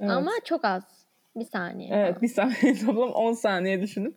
[0.00, 0.10] Evet.
[0.10, 0.82] ama çok az.
[1.36, 1.90] Bir saniye.
[1.92, 4.16] Evet bir saniye toplam 10 saniye düşünün.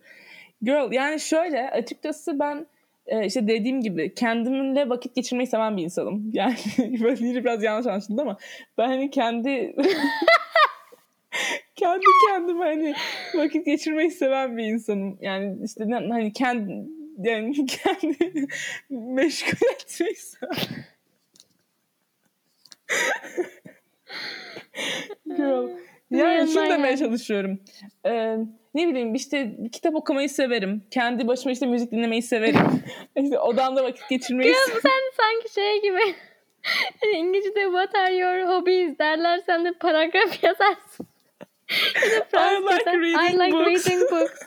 [0.62, 2.68] Girl yani şöyle açıkçası ben
[3.08, 6.32] e, işte dediğim gibi kendimle vakit geçirmeyi seven bir insanım.
[6.34, 8.38] Yani böyle biraz yanlış anlaşıldı ama
[8.78, 9.76] ben hani kendi
[11.76, 12.94] kendi kendime hani
[13.36, 15.18] vakit geçirmeyi seven bir insanım.
[15.22, 16.74] Yani işte hani kendi
[17.24, 18.48] yani kendi
[18.90, 20.86] meşgul etmeyi seven.
[25.26, 25.70] Girl.
[26.12, 27.00] Yani şunu demeye yani.
[27.00, 27.60] çalışıyorum.
[28.06, 28.38] Ee,
[28.74, 30.84] ne bileyim işte kitap okumayı severim.
[30.92, 32.60] Kendi başıma işte müzik dinlemeyi severim.
[33.16, 36.16] işte odamda vakit geçirmeyi bu sen sanki şey gibi.
[37.02, 41.08] Hani İngilizce'de what are your hobbies derler sen de paragraf yazarsın.
[42.32, 44.40] Fransızca'da, like reading I like books." reading books.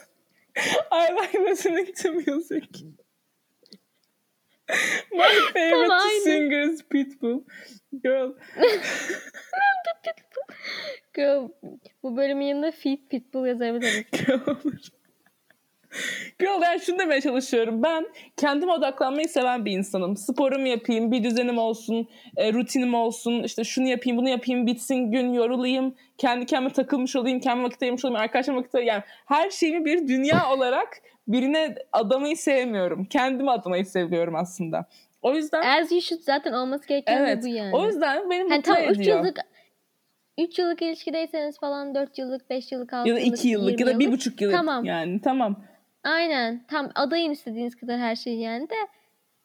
[0.91, 2.63] I like listening to music.
[5.11, 6.21] My favorite Tam aynı.
[6.23, 7.43] singer is Pitbull.
[8.03, 8.31] Girl.
[11.13, 11.49] Girl,
[12.03, 14.05] bu bölümün yanında Feed Pitbull yazabiliriz.
[16.39, 17.83] Girl yani şunu demeye çalışıyorum.
[17.83, 20.17] Ben kendime odaklanmayı seven bir insanım.
[20.17, 23.43] Sporumu yapayım, bir düzenim olsun, e, rutinim olsun.
[23.43, 25.95] işte şunu yapayım, bunu yapayım, bitsin gün, yorulayım.
[26.17, 28.93] Kendi kendime takılmış olayım, kendime vakit ayırmış olayım, arkadaşlarıma vakit ayırayım.
[28.95, 33.05] Yani her şeyimi bir dünya olarak birine adamayı sevmiyorum.
[33.05, 34.85] Kendime adamayı seviyorum aslında.
[35.21, 37.43] O yüzden As you should zaten olması gereken evet.
[37.43, 37.75] bu yani.
[37.75, 39.17] O yüzden beni hani mutlu tam 3 ediyor.
[39.17, 39.37] yıllık
[40.43, 43.85] 3 yıllık ilişkideyseniz falan 4 yıllık, 5 yıllık, 6 ya da yıllık, iki yıllık ya
[43.87, 44.17] 20 da bir yıllık.
[44.17, 44.85] buçuk yıllık Tamam.
[44.85, 45.63] yani tamam.
[46.03, 46.63] Aynen.
[46.67, 48.75] Tam adayın istediğiniz kadar her şeyi yani de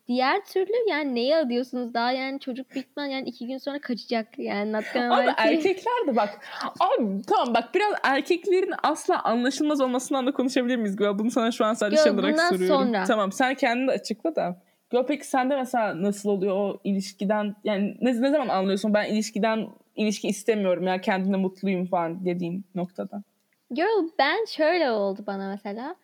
[0.09, 4.73] diğer türlü yani neyi adıyorsunuz daha yani çocuk bitmen yani iki gün sonra kaçacak yani
[4.73, 6.39] not Abi erkekler de bak.
[6.81, 10.97] Abi tamam bak biraz erkeklerin asla anlaşılmaz olmasından da konuşabilir miyiz?
[10.97, 11.19] Gö?
[11.19, 12.77] Bunu sana şu an sadece Yo, şey olarak bundan soruyorum.
[12.77, 13.05] sonra.
[13.05, 14.63] Tamam sen kendini de açıkla da.
[14.91, 17.57] Gö peki sende mesela nasıl oluyor o ilişkiden?
[17.65, 23.23] Yani ne, ne zaman anlıyorsun ben ilişkiden ilişki istemiyorum ya kendimle mutluyum falan dediğin noktada.
[23.71, 25.97] Girl ben şöyle oldu bana mesela.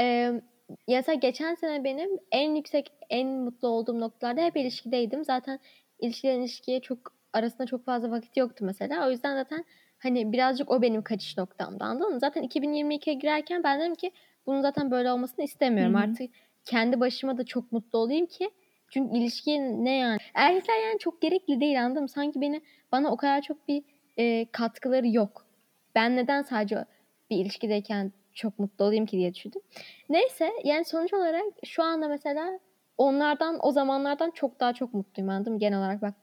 [0.00, 0.40] Ee,
[0.88, 5.24] mesela geçen sene benim en yüksek, en mutlu olduğum noktalarda hep ilişkideydim.
[5.24, 5.58] Zaten
[6.00, 6.98] ilişkiden ilişkiye çok
[7.32, 9.08] arasında çok fazla vakit yoktu mesela.
[9.08, 9.64] O yüzden zaten
[9.98, 12.20] hani birazcık o benim kaçış noktamdı anladın mı?
[12.20, 14.12] Zaten 2022'ye girerken ben dedim ki
[14.46, 15.94] bunun zaten böyle olmasını istemiyorum.
[15.94, 16.02] Hı hı.
[16.02, 16.30] Artık
[16.64, 18.50] kendi başıma da çok mutlu olayım ki
[18.90, 20.18] çünkü ilişki ne yani?
[20.34, 22.08] Erkekler yani çok gerekli değil anladın mı?
[22.08, 22.60] Sanki beni
[22.92, 23.82] bana o kadar çok bir
[24.16, 25.46] e, katkıları yok.
[25.94, 26.84] Ben neden sadece
[27.30, 29.62] bir ilişkideyken çok mutlu olayım ki diye düşündüm.
[30.08, 32.58] Neyse yani sonuç olarak şu anda mesela
[32.98, 36.14] onlardan o zamanlardan çok daha çok mutluyum anladın mı genel olarak bak.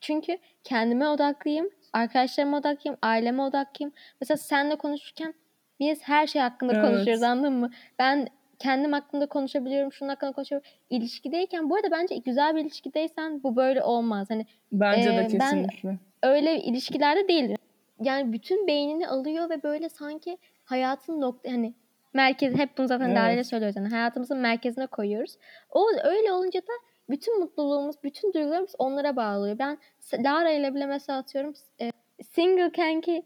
[0.00, 3.92] Çünkü kendime odaklıyım, arkadaşlarıma odaklıyım, aileme odaklıyım.
[4.20, 5.34] Mesela seninle konuşurken
[5.80, 6.84] biz her şey hakkında Evet.
[6.84, 7.70] konuşuyoruz anladın mı?
[7.98, 10.78] Ben kendim hakkında konuşabiliyorum, şunun hakkında konuşabiliyorum.
[10.90, 14.30] İlişkideyken bu arada bence güzel bir ilişkideysen bu böyle olmaz.
[14.30, 15.98] Hani Bence Ee, de ben- kesinlikle.
[16.22, 17.56] öyle ilişkilerde değil.
[18.02, 21.74] Yani bütün beynini alıyor ve böyle sanki hayatın nokta hani
[22.14, 23.16] merkez hep bunu zaten Evet.
[23.18, 25.36] Lara söylüyoruz yani hayatımızın merkezine koyuyoruz.
[25.70, 26.72] O öyle olunca da
[27.10, 29.58] bütün mutluluğumuz, bütün duygularımız onlara bağlıyor.
[29.58, 29.78] Ben
[30.18, 31.90] Lara ile bile mesela atıyorum e,
[32.34, 33.22] single kanki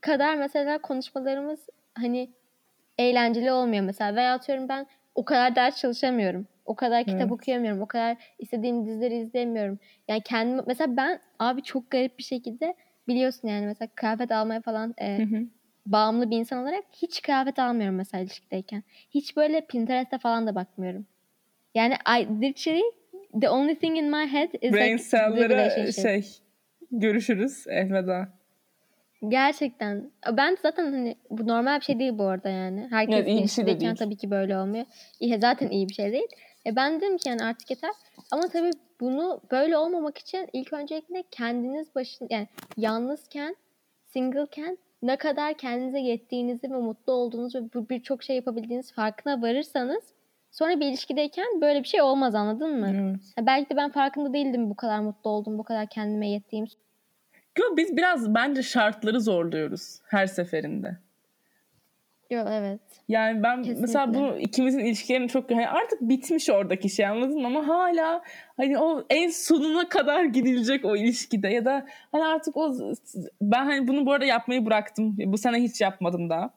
[0.00, 2.30] kadar mesela konuşmalarımız hani
[3.00, 4.16] eğlenceli olmuyor mesela.
[4.16, 6.46] Veya atıyorum ben o kadar ders çalışamıyorum.
[6.64, 7.32] O kadar kitap Evet.
[7.32, 7.82] okuyamıyorum.
[7.82, 9.78] O kadar istediğim dizileri izleyemiyorum.
[10.08, 12.74] Yani kendim mesela ben abi çok garip bir şekilde
[13.08, 15.46] biliyorsun yani mesela kıyafet almaya falan e, Hı hı.
[15.86, 18.82] bağımlı bir insan olarak hiç kıyafet almıyorum mesela ilişkideyken.
[19.10, 21.06] Hiç böyle Pinterest'e falan da bakmıyorum.
[21.74, 22.82] Yani I literally
[23.40, 25.94] the only thing in my head is Brain like cell'lara relationship.
[25.94, 26.24] şey
[26.92, 28.39] görüşürüz elveda.
[29.28, 30.10] Gerçekten.
[30.36, 32.86] Ben zaten hani bu normal bir şey değil bu arada yani.
[32.90, 33.96] Herkes Evet, iyi bir şey de değil.
[33.96, 34.84] tabii ki böyle olmuyor.
[35.20, 36.28] İyi, zaten iyi bir şey değil.
[36.66, 37.90] E ben dedim ki yani artık yeter.
[38.30, 43.56] Ama tabii bunu böyle olmamak için ilk öncelikle kendiniz başın yani yalnızken,
[44.06, 50.04] singleken ne kadar kendinize yettiğinizi ve mutlu olduğunuzu ve birçok şey yapabildiğiniz farkına varırsanız
[50.50, 52.90] sonra bir ilişkideyken böyle bir şey olmaz anladın mı?
[52.94, 53.46] Evet.
[53.46, 56.66] Belki de ben farkında değildim bu kadar mutlu oldum, bu kadar kendime yettiğim.
[57.60, 60.96] Yo, biz biraz bence şartları zorluyoruz her seferinde.
[62.30, 62.80] Yok evet.
[63.08, 63.80] Yani ben Kesinlikle.
[63.80, 67.46] mesela bu ikimizin ilişkilerini çok hani artık bitmiş oradaki şey anladın mı?
[67.46, 68.22] Ama hala
[68.56, 72.74] hani o en sonuna kadar gidilecek o ilişkide ya da hani artık o
[73.42, 75.16] ben hani bunu bu arada yapmayı bıraktım.
[75.18, 76.50] Bu sene hiç yapmadım daha.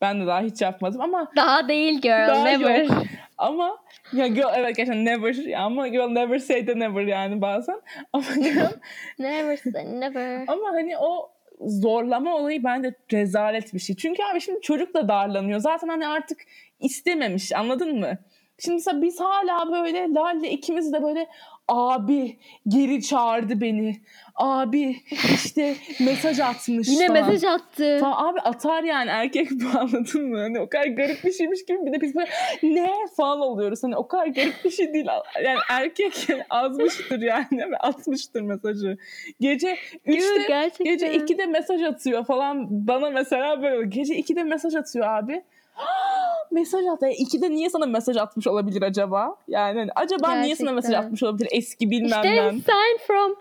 [0.00, 2.84] Ben de daha hiç yapmadım ama Daha değil girl, Daha never.
[2.84, 3.02] yok.
[3.42, 3.78] Ama
[4.12, 7.80] ya girl evet gerçekten never ama girl never say the never yani bazen.
[8.12, 8.72] Ama girl
[9.18, 10.44] Never say never.
[10.48, 13.96] ama hani o zorlama olayı bence rezalet bir şey.
[13.96, 15.60] Çünkü abi şimdi çocuk da darlanıyor.
[15.60, 16.38] Zaten hani artık
[16.80, 18.18] istememiş anladın mı?
[18.58, 21.26] Şimdi mesela biz hala böyle Lale ikimiz de böyle
[21.68, 23.96] abi geri çağırdı beni.
[24.34, 24.96] Abi
[25.34, 27.26] işte mesaj atmış Yine falan.
[27.30, 27.96] mesaj attı.
[28.00, 30.38] Tamam abi atar yani erkek bu anladın mı?
[30.40, 32.30] Hani o kadar garip bir şeymiş gibi bir de biz böyle
[32.62, 33.82] ne falan oluyoruz.
[33.82, 35.06] Hani o kadar garip bir şey değil.
[35.44, 38.98] Yani erkek azmıştır yani ve atmıştır mesajı.
[39.40, 40.84] Gece Yok, 3'te gerçekten.
[40.86, 42.66] gece 2'de mesaj atıyor falan.
[42.86, 45.42] Bana mesela böyle gece 2'de mesaj atıyor abi.
[46.50, 47.02] mesaj at.
[47.02, 49.36] Yani 2'de niye sana mesaj atmış olabilir acaba?
[49.48, 51.06] Yani hani acaba niye sana mesaj Gerçekten.
[51.06, 52.50] atmış olabilir eski bilmem İşte ne.
[52.50, 53.36] sign from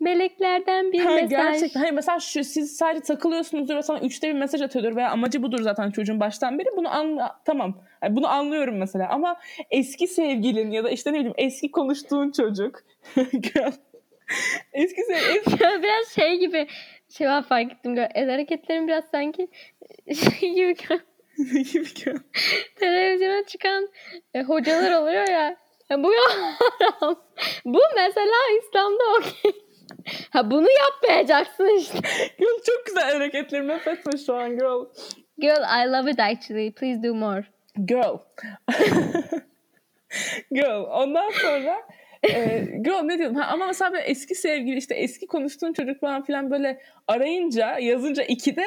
[0.00, 1.30] meleklerden bir Ha, mesaj.
[1.30, 1.80] gerçekten.
[1.80, 5.62] Hayır mesela şu, siz sadece takılıyorsunuzdur ve sana üçte bir mesaj atıyordur veya amacı budur
[5.62, 6.68] zaten çocuğun baştan beri.
[6.76, 7.74] Bunu anla tamam.
[8.02, 9.36] Yani bunu anlıyorum mesela ama
[9.70, 12.80] eski sevgilin ya da işte ne bileyim eski konuştuğun çocuk.
[14.72, 15.82] eski sevgilin.
[15.82, 16.66] Biraz şey gibi
[17.08, 17.98] şey ben fark ettim.
[18.14, 19.48] El hareketlerim biraz sanki
[20.40, 20.74] şey gibi
[22.76, 23.88] televizyona çıkan
[24.34, 25.56] e, hocalar oluyor ya.
[25.90, 27.22] Ya bu haram.
[27.64, 29.52] Bu mesela İslam'da okey.
[30.30, 31.98] Ha bunu yapmayacaksın işte.
[32.38, 34.86] Girl, çok güzel hareketlerimi etme şu an girl.
[35.38, 36.72] Girl, I love it actually.
[36.72, 37.44] Please do more.
[37.86, 38.18] Girl.
[40.52, 40.84] girl.
[40.90, 41.82] Ondan sonra
[42.28, 43.36] e, girl ne diyordum?
[43.36, 48.64] Ha, ama mesela eski sevgili işte eski konuştuğun çocuk falan filan böyle arayınca yazınca ikide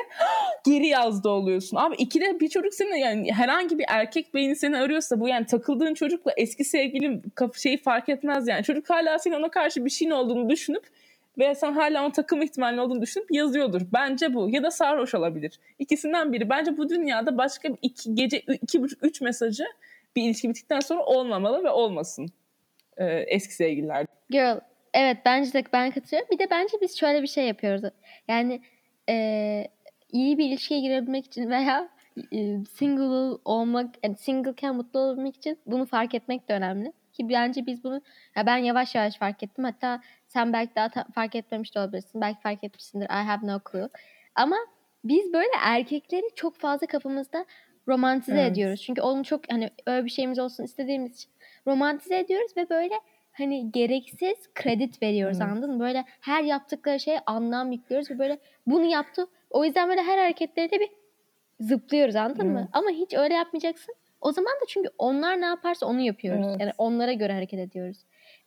[0.66, 1.78] geri yazdı oluyorsun.
[1.78, 5.94] Abi ikide bir çocuk seni yani herhangi bir erkek beyni seni arıyorsa bu yani takıldığın
[5.94, 7.24] çocukla eski sevgilin
[7.56, 8.64] şeyi fark etmez yani.
[8.64, 10.84] Çocuk hala senin ona karşı bir şeyin olduğunu düşünüp
[11.38, 13.82] ve sen hala ona takım ihtimali olduğunu düşünüp yazıyordur.
[13.94, 14.50] Bence bu.
[14.50, 15.60] Ya da sarhoş olabilir.
[15.80, 16.50] İkisinden biri.
[16.50, 19.66] Bence bu dünyada başka iki, gece iki buçuk üç mesajı
[20.16, 22.30] bir ilişki bittikten sonra olmamalı ve olmasın.
[22.98, 24.06] Ee, eski sevgililer.
[24.30, 24.60] Girl,
[24.94, 26.30] evet bence de ben katılıyorum.
[26.32, 27.82] Bir de bence biz şöyle bir şey yapıyoruz.
[28.28, 28.62] Yani
[29.10, 29.68] eee,
[30.12, 31.90] iyi bir ilişkiye girebilmek için veya
[32.32, 36.94] eee, single olmak, yani singleken mutlu olabilmek için bunu fark etmek de önemli.
[37.14, 38.02] Ki bence biz bunu,
[38.36, 39.64] ya ben yavaş yavaş fark ettim.
[39.64, 42.22] Hatta sen belki daha ta- fark etmemiş de olabilirsin.
[42.22, 43.06] Belki fark etmişsindir.
[43.06, 43.90] I have no clue.
[44.36, 44.56] Ama
[45.04, 47.46] biz böyle erkekleri çok fazla kafamızda
[47.88, 48.52] romantize Evet.
[48.52, 48.82] ediyoruz.
[48.82, 51.32] Çünkü onu çok hani öyle bir şeyimiz olsun istediğimiz için
[51.68, 52.94] romantize ediyoruz ve böyle
[53.32, 55.52] hani gereksiz kredi veriyoruz Evet.
[55.52, 55.80] anladın mı?
[55.80, 59.28] Böyle her yaptıkları şeye anlam yüklüyoruz ve böyle bunu yaptı.
[59.50, 60.90] O yüzden böyle her hareketleri de bir
[61.60, 62.60] zıplıyoruz anladın mı?
[62.60, 62.70] Evet.
[62.74, 63.96] Ama hiç öyle yapmayacaksın.
[64.22, 66.46] O zaman da çünkü onlar ne yaparsa onu yapıyoruz.
[66.50, 66.62] Evet.
[66.62, 67.98] Yani onlara göre hareket ediyoruz.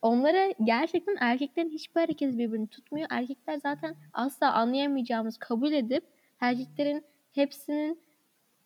[0.01, 3.07] Onlara gerçekten erkeklerin hiçbir hareketi birbirini tutmuyor.
[3.11, 6.03] Erkekler zaten asla anlayamayacağımız kabul edip
[6.41, 7.99] erkeklerin hepsinin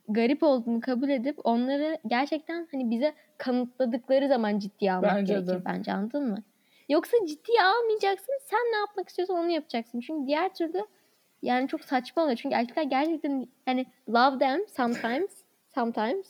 [0.10, 5.66] garip olduğunu kabul edip onları gerçekten hani bize kanıtladıkları zaman ciddiye almak Bence gerekir de.
[5.66, 6.38] bence anladın mı?
[6.90, 8.34] Yoksa ciddiye almayacaksın.
[8.46, 10.00] Sen ne yapmak istiyorsan onu yapacaksın.
[10.00, 10.86] Çünkü diğer türlü
[11.42, 12.38] yani çok saçma oluyor.
[12.38, 15.44] Çünkü erkekler gerçekten hani love them sometimes
[15.76, 16.26] sometimes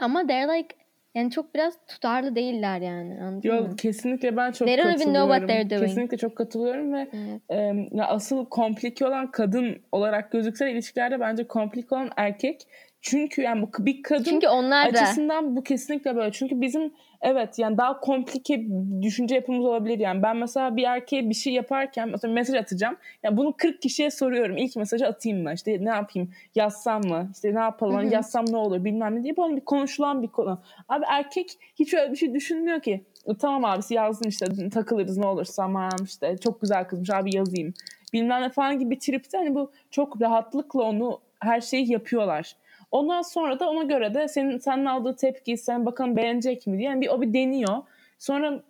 [0.00, 0.76] ama they're like
[1.14, 3.76] yani çok biraz tutarlı değiller yani anladın Yo, mı?
[3.76, 5.28] kesinlikle ben çok They don't even katılıyorum.
[5.28, 5.88] know what they're doing.
[5.88, 7.94] Kesinlikle çok katılıyorum ve Evet.
[7.98, 12.66] e, asıl komplike olan kadın olarak gözükse de ilişkilerde bence komplike olan erkek.
[13.10, 16.32] Çünkü yani bu bir kadın Çünkü onlar da açısından bu kesinlikle böyle.
[16.32, 16.92] Çünkü bizim
[17.22, 18.66] evet yani daha komplike
[19.02, 20.22] düşünce yapımız olabilir yani.
[20.22, 22.96] Ben mesela bir erkeğe bir şey yaparken mesela mesaj atacağım.
[23.22, 24.56] Yani bunu 40 kişiye soruyorum.
[24.56, 25.52] İlk mesajı atayım mı?
[25.54, 26.30] İşte ne yapayım?
[26.54, 27.30] Yazsam mı?
[27.34, 27.92] İşte ne yapalım?
[27.92, 28.14] Hı Hani hı.
[28.14, 30.60] yazsam ne olur bilmem ne diye böyle bir konuşulan bir konu.
[30.88, 33.04] Abi erkek hiç öyle bir şey düşünmüyor ki.
[33.26, 37.74] E, Tamam abisi yazdın işte takılırız ne olursa tamam işte çok güzel kızmış abi yazayım.
[38.12, 42.56] Bilmem ne falan gibi tripte hani bu çok rahatlıkla onu her şeyi yapıyorlar.
[42.90, 46.88] Ondan sonra da ona göre de senin senin aldığı tepkiyi sen bakalım beğenecek mi diye
[46.88, 47.82] yani bir o bir deniyor.
[48.18, 48.62] Sonra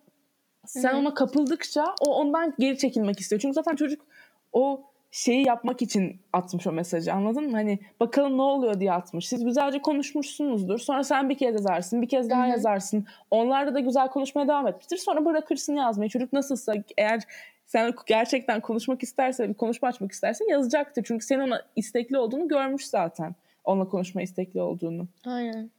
[0.66, 0.98] sen Hı hı.
[0.98, 3.40] ona kapıldıkça o ondan geri çekilmek istiyor.
[3.40, 4.06] Çünkü zaten çocuk
[4.52, 7.52] o şeyi yapmak için atmış o mesajı anladın mı?
[7.52, 9.28] Hani bakalım ne oluyor diye atmış.
[9.28, 10.78] Siz güzelce konuşmuşsunuzdur.
[10.78, 12.50] Sonra sen bir kez yazarsın, bir kez daha Hı hı.
[12.50, 13.06] yazarsın.
[13.30, 14.96] Onlarla da güzel konuşmaya devam etmiştir.
[14.96, 16.10] Sonra bırakırsın yazmayı.
[16.10, 17.22] Çocuk nasılsa eğer
[17.66, 21.04] sen gerçekten konuşmak isterse, bir konuşma açmak istersen yazacaktır.
[21.06, 23.34] Çünkü senin ona istekli olduğunu görmüş zaten.
[23.68, 25.08] Onunla konuşma istekli olduğunu.
[25.26, 25.70] Aynen.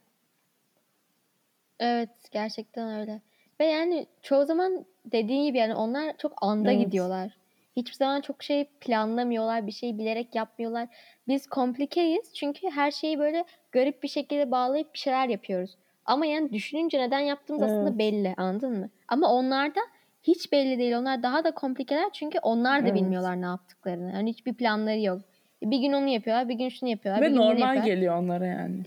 [1.80, 3.22] Evet gerçekten öyle.
[3.60, 6.86] Ve yani çoğu zaman dediğin gibi yani onlar çok anda Evet.
[6.86, 7.38] gidiyorlar.
[7.76, 10.88] Hiçbir zaman çok şey planlamıyorlar, bir şey bilerek yapmıyorlar.
[11.28, 15.78] Biz komplikeyiz çünkü her şeyi böyle garip bir şekilde bağlayıp bir şeyler yapıyoruz.
[16.06, 18.00] Ama yani düşününce neden yaptığımız aslında Evet.
[18.00, 18.90] belli, anladın mı?
[19.08, 19.80] Ama onlarda
[20.24, 20.98] hiç belli değil.
[20.98, 22.96] Onlar daha da komplikeler çünkü onlar da Evet.
[22.96, 24.12] bilmiyorlar ne yaptıklarını.
[24.14, 25.22] Yani hiçbir planları yok.
[25.64, 28.46] Bir gün onu yapıyorlar, bir gün şunu yapıyorlar, Ve bir gün bunu normal geliyor onlara
[28.46, 28.84] yani.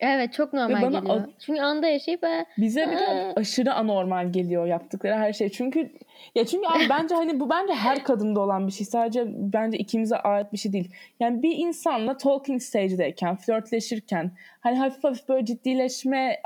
[0.00, 1.20] Evet çok normal bana geliyor.
[1.20, 5.48] a- Çünkü anda yaşayıp e, Bize bir de aşırı anormal geliyor yaptıkları her şey.
[5.48, 5.92] Çünkü
[6.34, 8.86] ya çünkü abi bence hani bu bence her kadında olan bir şey.
[8.86, 10.90] Sadece bence ikimize ait bir şey değil.
[11.20, 16.40] Yani bir insanla talking stage'deyken, flörtleşirken hani hafif hafif böyle ciddileşme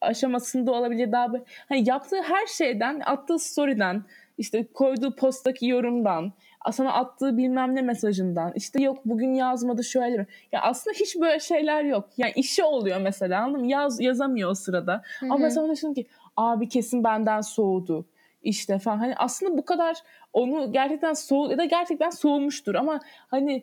[0.00, 4.02] aşamasında olabilir daha böyle hani yaptığı her şeyden, attığı story'den,
[4.38, 6.32] işte koyduğu posttaki yorumdan,
[6.72, 10.26] sana attığı bilmem ne mesajından, işte yok bugün yazmadı şöyle mi?
[10.52, 12.08] Ya aslında hiç böyle şeyler yok.
[12.16, 13.70] Yani işi oluyor mesela anladın mı?
[13.70, 15.02] Yaz, yazamıyor o sırada.
[15.20, 18.06] Hı Ama mesela ona ki abi kesin benden soğudu
[18.42, 18.98] işte falan.
[18.98, 19.96] Hani aslında bu kadar
[20.32, 23.62] onu gerçekten soğu ya da gerçekten soğumuştur ama hani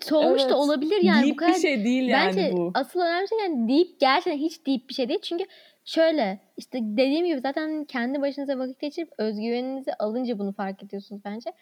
[0.00, 1.54] soğumuş evet, da olabilir yani bu deyip kadar.
[1.54, 2.70] bir şey değil yani Bence bu.
[2.74, 5.20] asıl önemli şey yani deyip gerçekten hiç deyip bir şey değil.
[5.22, 5.44] Çünkü
[5.84, 11.52] şöyle işte dediğim gibi zaten kendi başınıza vakit geçirip özgüveninizi alınca bunu fark ediyorsunuz bence.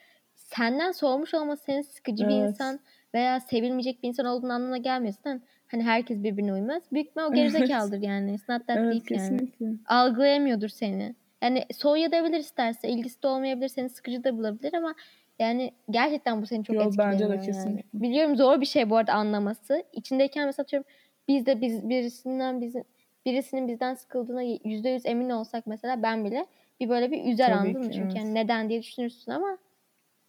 [0.56, 2.50] Senden soğumuş olması senin sıkıcı bir Evet.
[2.50, 2.80] insan
[3.14, 5.14] veya sevilmeyecek bir insan olduğunu anlamına gelmiyor.
[5.14, 6.82] Zaten hani herkes birbirine uymaz.
[6.92, 8.34] Büyük ihtimal o gerizekalıdır yani.
[8.34, 9.20] It's not that Evet deep yani.
[9.20, 9.66] kesinlikle.
[9.86, 11.14] algılayamıyordur seni.
[11.42, 14.94] Yani soğuyabilir isterse, ilgisi de olmayabilir, seni sıkıcı da bulabilir ama
[15.38, 17.46] yani gerçekten bu seni çok Yok, etkilemiyor bence de yani.
[17.46, 18.00] kesinlikle.
[18.02, 19.82] Biliyorum zor bir şey bu arada anlaması.
[19.92, 20.88] İçindeyken mesela atıyorum
[21.28, 22.84] biz de biz birisinden bizim
[23.26, 26.46] birisinin bizden sıkıldığına yüzde yüz emin olsak mesela ben bile
[26.80, 27.92] bir böyle bir üzer Tabii anladın mı?
[27.92, 28.16] Çünkü evet.
[28.16, 29.58] yani neden diye düşünürsün ama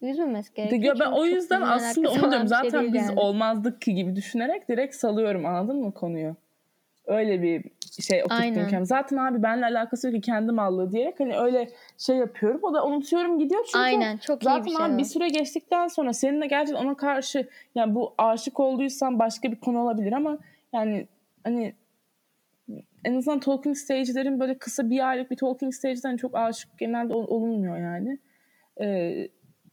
[0.02, 0.82] üzülmesi gerekiyor.
[0.82, 2.38] ya ben o yüzden aslında onu diyorum.
[2.38, 3.20] şey Zaten değil biz yani.
[3.20, 6.36] olmazdık ki gibi düşünerek direkt salıyorum anladın mı konuyu?
[7.06, 7.64] Öyle bir
[8.02, 8.54] şey oturttum Aynen.
[8.54, 8.84] kendime.
[8.84, 12.60] Zaten abi benimle alakası yok ki kendim aldığı diyerek hani öyle şey yapıyorum.
[12.62, 15.88] O da unutuyorum gidiyor çünkü Aynen çok iyi zaten bir şey abi bir süre geçtikten
[15.88, 20.38] sonra seninle gerçekten ona karşı yani bu aşık olduysan başka bir konu olabilir ama
[20.72, 21.06] yani
[21.44, 21.74] hani
[23.04, 27.28] en azından talking stage'lerin böyle kısa bir aylık bir talking stage'den çok aşık genelde ol-
[27.28, 28.18] olunmuyor yani.
[28.80, 29.28] Ee,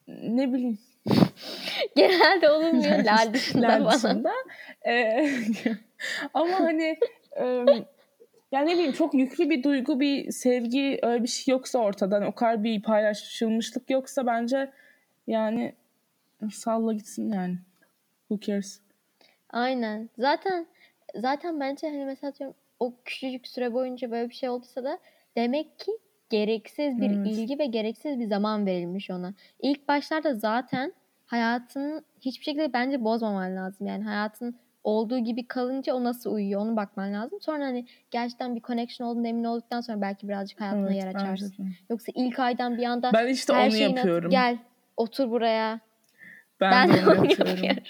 [0.07, 0.77] ne bileyim
[1.95, 4.23] Genelde olunmuyor lal dışında falan.
[4.87, 5.29] Ee,
[6.33, 6.97] ama hani
[7.39, 7.45] e,
[8.51, 12.25] yani ne bileyim çok yüklü bir duygu, bir sevgi öyle bir şey yoksa ortada, hani
[12.25, 14.71] o kadar bir paylaşılmışlık yoksa bence
[15.27, 15.75] yani
[16.51, 17.57] salla gitsin yani.
[18.27, 18.81] Who cares?
[19.49, 20.09] Aynen.
[20.17, 20.67] Zaten
[21.15, 24.99] zaten bence hani mesela diyorum, o küçücük süre boyunca böyle bir şey olduysa da
[25.35, 25.91] demek ki
[26.29, 27.27] gereksiz bir Evet.
[27.27, 29.33] ilgi ve gereksiz bir zaman verilmiş ona.
[29.61, 30.93] İlk başlarda zaten
[31.25, 33.87] hayatının hiçbir şekilde bence bozmaman lazım.
[33.87, 37.41] Yani hayatın olduğu gibi kalınca o nasıl uyuyor onu bakman lazım.
[37.41, 41.69] Sonra hani gerçekten bir connection olduğunu emin olduktan sonra belki birazcık hayatına Evet, yer açarsın.
[41.89, 44.29] Yoksa ilk aydan bir anda Ben işte her onu yapıyorum.
[44.31, 44.57] gel
[44.97, 45.79] otur buraya
[46.59, 47.63] Ben, ben, de onu yapıyorum.
[47.63, 47.83] yapıyorum.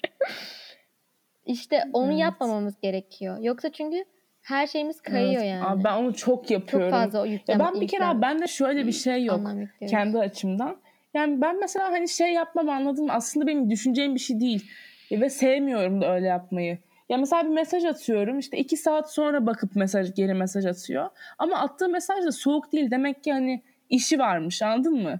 [1.45, 2.21] İşte onu Evet.
[2.21, 3.37] yapmamamız gerekiyor.
[3.41, 4.05] Yoksa çünkü
[4.47, 5.51] her şeyimiz kayıyor Evet.
[5.51, 5.65] yani.
[5.65, 6.91] Abi ben onu çok Çok yapıyorum.
[6.91, 7.59] fazla o Ya yüklem.
[7.59, 9.41] ben bir kere abi bende şöyle bir şey yok.
[9.89, 10.77] kendi açımdan.
[11.13, 13.13] Yani ben mesela hani şey yapmam anladın mı?
[13.13, 14.71] Aslında benim düşüneceğim bir şey değil.
[15.11, 16.77] E, Ve sevmiyorum da öyle yapmayı.
[17.09, 21.09] Ya mesela bir mesaj atıyorum işte iki saat sonra bakıp mesaj geri mesaj atıyor.
[21.39, 22.91] Ama attığı mesaj da soğuk değil.
[22.91, 25.19] Demek ki hani işi varmış anladın mı?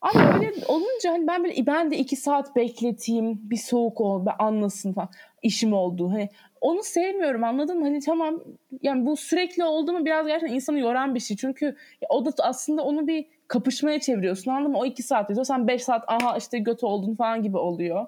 [0.00, 4.34] Ama öyle olunca hani ben böyle ben de iki saat bekleteyim bir soğuk ol ben
[4.38, 5.08] anlasın falan
[5.42, 6.10] işim oldu.
[6.12, 6.28] Hani
[6.62, 7.84] onu sevmiyorum anladın mı?
[7.84, 8.40] Hani tamam
[8.82, 11.36] yani bu sürekli oldu mu biraz gerçekten insanı yoran bir şey.
[11.36, 11.76] Çünkü
[12.08, 14.78] o da aslında onu bir kapışmaya çeviriyorsun anladın mı?
[14.78, 18.06] O iki saat yazıyor sen beş saat aha işte göt oldun falan gibi oluyor.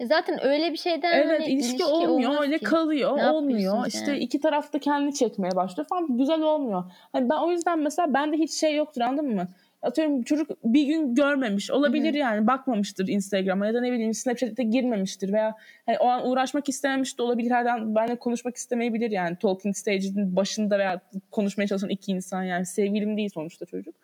[0.00, 2.64] E Zaten öyle bir şeyden Evet hani ilişki, olmuyor olmaz öyle ki.
[2.64, 3.86] kalıyor Ne olmuyor.
[3.86, 4.18] İşte yani?
[4.18, 6.84] iki taraf da kendini çekmeye başlıyor falan güzel olmuyor.
[7.12, 9.48] Hani ben o yüzden mesela bende hiç şey yoktur anladın mı?
[9.84, 12.18] Atıyorum çocuk bir gün görmemiş olabilir Hı hı.
[12.18, 15.54] yani bakmamıştır Instagram'a ya da ne bileyim Snapchat'e girmemiştir veya
[15.86, 20.36] hani o an uğraşmak istememiş de olabilir her an benimle konuşmak istemeyebilir yani talking stage'in
[20.36, 23.94] başında veya konuşmaya çalışan iki insan yani sevgilim değil sonuçta çocuk.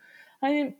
[0.40, 0.74] Hani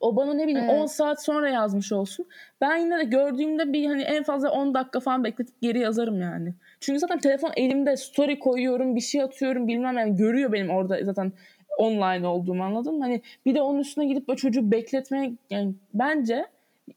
[0.00, 0.80] o bana ne bileyim Evet.
[0.80, 2.26] 10 saat sonra yazmış olsun.
[2.60, 6.54] Ben yine de gördüğümde bir hani en fazla 10 dakika falan bekletip geri yazarım yani.
[6.80, 11.32] Çünkü zaten telefon elimde story koyuyorum, bir şey atıyorum bilmem yani görüyor benim orada zaten
[11.78, 13.04] online olduğumu anladın mı?
[13.04, 16.46] Hani bir de onun üstüne gidip o çocuğu bekletmeye yani bence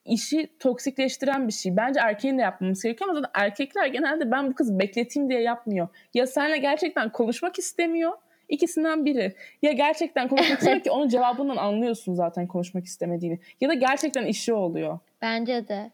[0.05, 1.77] işi toksikleştiren bir şey.
[1.77, 5.87] Bence erkeğin de yapmaması gerekiyor ama zaten erkekler genelde ben bu kızı bekleteyim diye yapmıyor.
[6.13, 8.11] Ya seninle gerçekten konuşmak istemiyor.
[8.49, 9.35] İkisinden biri.
[9.61, 13.39] Ya gerçekten konuşmak istemiyor ki onun cevabından anlıyorsun zaten konuşmak istemediğini.
[13.61, 14.99] Ya da gerçekten işi oluyor.
[15.21, 15.91] Bence de.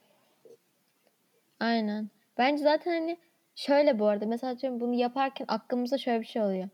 [1.59, 2.09] Aynen.
[2.38, 3.17] Bence zaten hani
[3.55, 6.69] şöyle bu arada mesela atıyorum bunu yaparken aklımızda şöyle bir şey oluyor.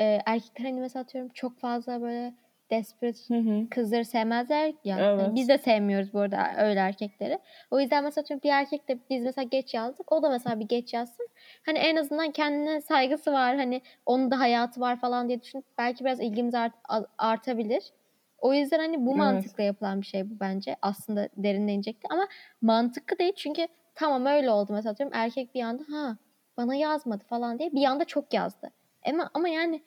[0.00, 2.34] Ee, erkekler hani mesela atıyorum çok fazla böyle
[2.70, 3.68] desperate Hı hı.
[3.70, 4.96] kızları sevmezler ya.
[4.96, 5.34] Hani Evet.
[5.34, 7.38] biz de sevmiyoruz bu arada öyle erkekleri.
[7.70, 10.12] O yüzden mesela atıyorum bir erkek de biz mesela geç yazdık.
[10.12, 11.28] O da mesela bir geç yazsın.
[11.66, 13.56] Hani en azından kendine saygısı var.
[13.56, 17.92] Hani onun da hayatı var falan diye düşünüp belki biraz ilgimiz art- artabilir.
[18.38, 19.18] O yüzden hani bu Evet.
[19.18, 20.76] mantıkla yapılan bir şey bu bence.
[20.82, 22.28] Aslında derinle inecekti ama
[22.62, 26.16] mantıklı değil çünkü tamam öyle oldu mesela atıyorum erkek bir anda ha
[26.56, 28.70] bana yazmadı falan diye bir anda çok yazdı.
[29.10, 29.82] Ama ama yani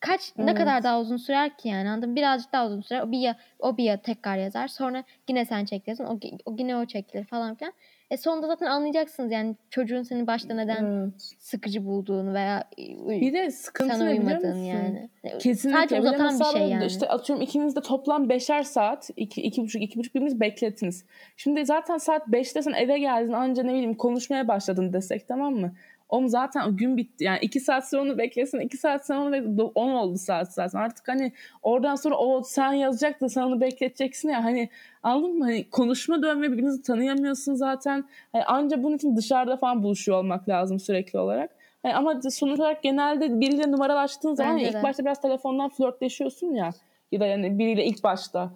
[0.00, 0.58] kaç ne Evet.
[0.58, 3.76] kadar daha uzun sürer ki yani anladın birazcık daha uzun sürer o bir ya o
[3.76, 7.72] bir ya tekrar yazar sonra yine sen çekilirsin o, o yine o çekilir falan filan
[8.10, 11.34] e sonunda zaten anlayacaksınız yani çocuğun seni başta neden Evet.
[11.38, 15.80] sıkıcı bulduğunu veya e, Bir de sıkıntı sana ne uymadığını yani Kesinlikle.
[15.80, 19.82] sadece uzatan bir şey yani İşte atıyorum ikiniz de toplam beşer saat, iki, iki buçuk,
[19.82, 21.04] iki buçuk birimiz beklettiniz.
[21.36, 25.74] Şimdi zaten saat beşte sen eve geldin anca ne bileyim konuşmaya başladın desek tamam mı?
[26.08, 27.24] Oğlum zaten gün bitti.
[27.24, 29.58] Yani iki saat sonra onu beklesin, iki saat sonra onu beklesin.
[29.74, 30.78] On oldu saat zaten.
[30.78, 31.32] Artık hani
[31.62, 34.44] oradan sonra o sen yazacak da sen onu bekleteceksin ya.
[34.44, 34.68] Hani
[35.02, 35.44] anladın mı?
[35.44, 38.04] Hani konuşma dönme birbirinizi tanıyamıyorsun zaten.
[38.32, 41.50] Hani anca bunun için dışarıda falan buluşuyor olmak lazım sürekli olarak.
[41.82, 46.70] Hani ama sonuç olarak genelde biriyle numaralaştığın zaman Bence ilk başta biraz telefondan flörtleşiyorsun ya.
[47.12, 48.50] Ya da yani biriyle ilk başta.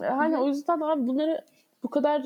[0.00, 1.44] Hani o yüzden abi bunları
[1.82, 2.22] bu kadar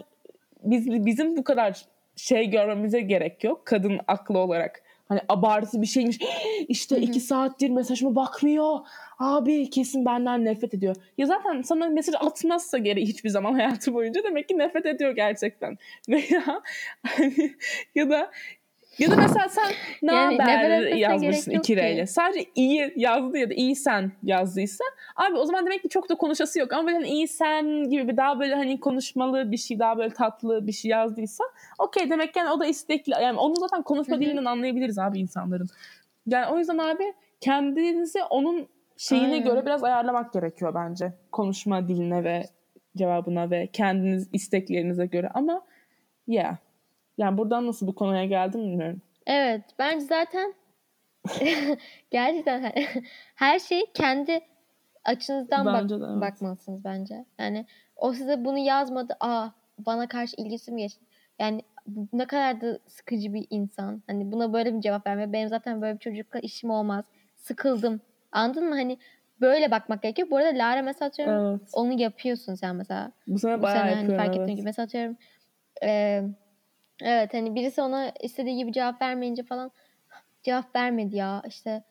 [0.62, 1.84] biz, bizim bu kadar
[2.20, 3.66] şey görmemize gerek yok.
[3.66, 4.82] Kadın aklı olarak.
[5.10, 6.18] Hani abartı bir şeymiş.
[6.68, 8.78] İşte iki saattir mesajıma bakmıyor.
[9.18, 10.96] Abi kesin benden nefret ediyor.
[11.18, 15.78] Ya zaten sana mesaj atmazsa geri hiçbir zaman hayatı boyunca demek ki nefret ediyor gerçekten.
[16.08, 16.62] Veya
[17.06, 17.56] hani
[17.94, 18.30] ya da
[19.00, 19.72] ya da mesela sen
[20.02, 21.76] ne Yani haber yazmışsın gerek yok iki ki.
[21.76, 22.06] reyle.
[22.06, 24.84] Sadece iyi yazdı ya da iyi sen yazdıysa
[25.16, 26.72] abi o zaman demek ki çok da konuşası yok.
[26.72, 30.14] Ama böyle hani iyi sen gibi bir daha böyle hani konuşmalı bir şey daha böyle
[30.14, 31.44] tatlı bir şey yazdıysa
[31.78, 33.12] okey demek yani o da istekli.
[33.22, 34.22] Yani onu zaten konuşma Hı hı.
[34.22, 35.68] dilinden anlayabiliriz abi insanların.
[36.26, 39.44] Yani o yüzden abi kendinizi onun şeyine Aynen.
[39.44, 41.12] göre biraz ayarlamak gerekiyor bence.
[41.32, 42.42] Konuşma diline ve
[42.96, 45.62] cevabına ve kendiniz isteklerinize göre ama
[46.26, 46.56] yeah.
[47.20, 49.02] Yani buradan nasıl bu konuya geldim bilmiyorum.
[49.26, 50.54] Evet, bence zaten
[52.10, 52.88] gerçekten her-
[53.34, 54.40] her şey kendi
[55.04, 56.20] açınızdan bak- Bence de, evet.
[56.20, 57.24] bakmalısınız bence.
[57.38, 57.66] Yani
[57.96, 59.48] o size bunu yazmadı, aa
[59.78, 61.00] bana karşı ilgisi mi geçti?
[61.38, 64.02] Yani bu ne kadar da sıkıcı bir insan.
[64.06, 65.32] Hani buna böyle bir cevap verme.
[65.32, 67.04] Benim zaten böyle bir çocukla işim olmaz.
[67.36, 68.00] Sıkıldım.
[68.32, 68.74] Anladın mı?
[68.74, 68.98] Hani
[69.40, 70.30] böyle bakmak gerekiyor.
[70.30, 71.70] Bu arada Lara mesela atıyorum Evet.
[71.72, 73.12] onu yapıyorsun sen mesela.
[73.26, 74.56] Bu sene Bu bayağı sene hani yapıyorum fark ettiğim evet.
[74.56, 74.64] gibi.
[74.64, 75.16] Mesela atıyorum
[75.82, 76.24] eee,
[77.02, 79.70] evet hani birisi ona istediği gibi cevap vermeyince falan
[80.42, 81.82] cevap vermedi ya işte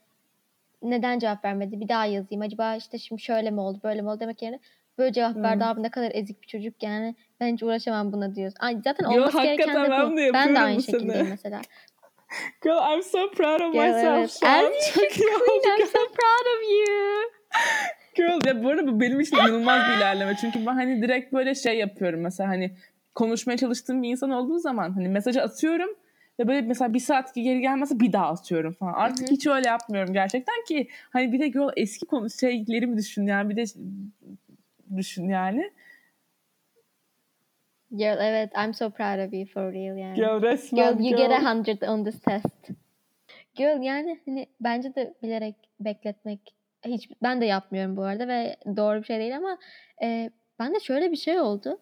[0.83, 4.19] neden cevap vermedi bir daha yazayım acaba işte şimdi şöyle mi oldu böyle mi oldu
[4.19, 4.59] demek yerine
[4.97, 5.75] böyle cevap verdi Evet.
[5.75, 8.53] abi ne kadar ezik bir çocuk yani ben hiç uğraşamam buna diyoruz.
[8.59, 10.17] Ay, zaten Yo, olması gereken de ben bu.
[10.17, 10.99] de Ben yapıyorum de aynı sene.
[10.99, 11.61] şekildeyim mesela.
[12.63, 14.37] Girl I'm so proud of Girl, myself evet.
[14.39, 14.61] şu an.
[14.93, 15.67] Çok oldu.
[15.79, 17.31] I'm so proud of you.
[18.15, 20.35] Girl ya bu arada bu benim için inanılmaz bir ilerleme.
[20.41, 22.71] Çünkü ben hani direkt böyle şey yapıyorum mesela hani
[23.15, 25.89] konuşmaya çalıştığım bir insan olduğu zaman hani mesajı atıyorum
[26.39, 28.93] ve böyle mesela bir saat geri gelmezse bir daha atıyorum falan.
[28.93, 29.35] Artık Hı hı.
[29.35, 33.55] hiç öyle yapmıyorum gerçekten ki hani bir de girl eski konu şeylerimi düşün yani bir
[33.55, 33.63] de
[34.97, 35.71] düşün yani.
[37.91, 40.15] Girl evet I'm so proud of you for real yani.
[40.15, 41.17] Girl resmen Girl you girl.
[41.17, 42.69] get a hundred on this test.
[43.55, 46.55] Girl yani hani bence de bilerek bekletmek
[46.85, 49.57] hiç ben de yapmıyorum bu arada ve doğru bir şey değil ama
[50.03, 50.29] e,
[50.59, 51.79] ben de şöyle bir şey oldu.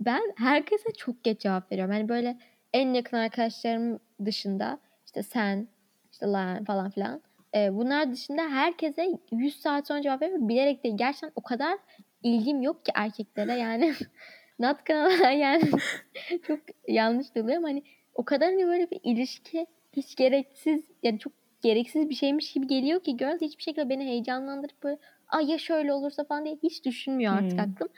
[0.00, 1.94] Ben herkese çok geç cevap veriyorum.
[1.94, 2.38] Yani böyle
[2.72, 5.68] en yakın arkadaşlarım dışında işte sen
[6.12, 7.22] işte Lan falan filan.
[7.54, 10.48] E, bunlar dışında herkese 100 saat sonra cevap veriyorum.
[10.48, 10.96] Bilerek değil.
[10.98, 11.78] Gerçekten o kadar
[12.22, 13.94] ilgim yok ki erkeklere yani.
[14.58, 15.70] Not gonna yani
[16.46, 17.82] çok yanlış duyuluyor hani
[18.14, 21.32] o kadar hani böyle bir ilişki hiç gereksiz yani çok
[21.62, 24.98] gereksiz bir şeymiş gibi geliyor ki girl hiçbir şekilde beni heyecanlandırıp böyle
[25.30, 27.72] ay ya şöyle olursa falan diye hiç düşünmüyor artık Hmm.
[27.72, 27.88] aklım.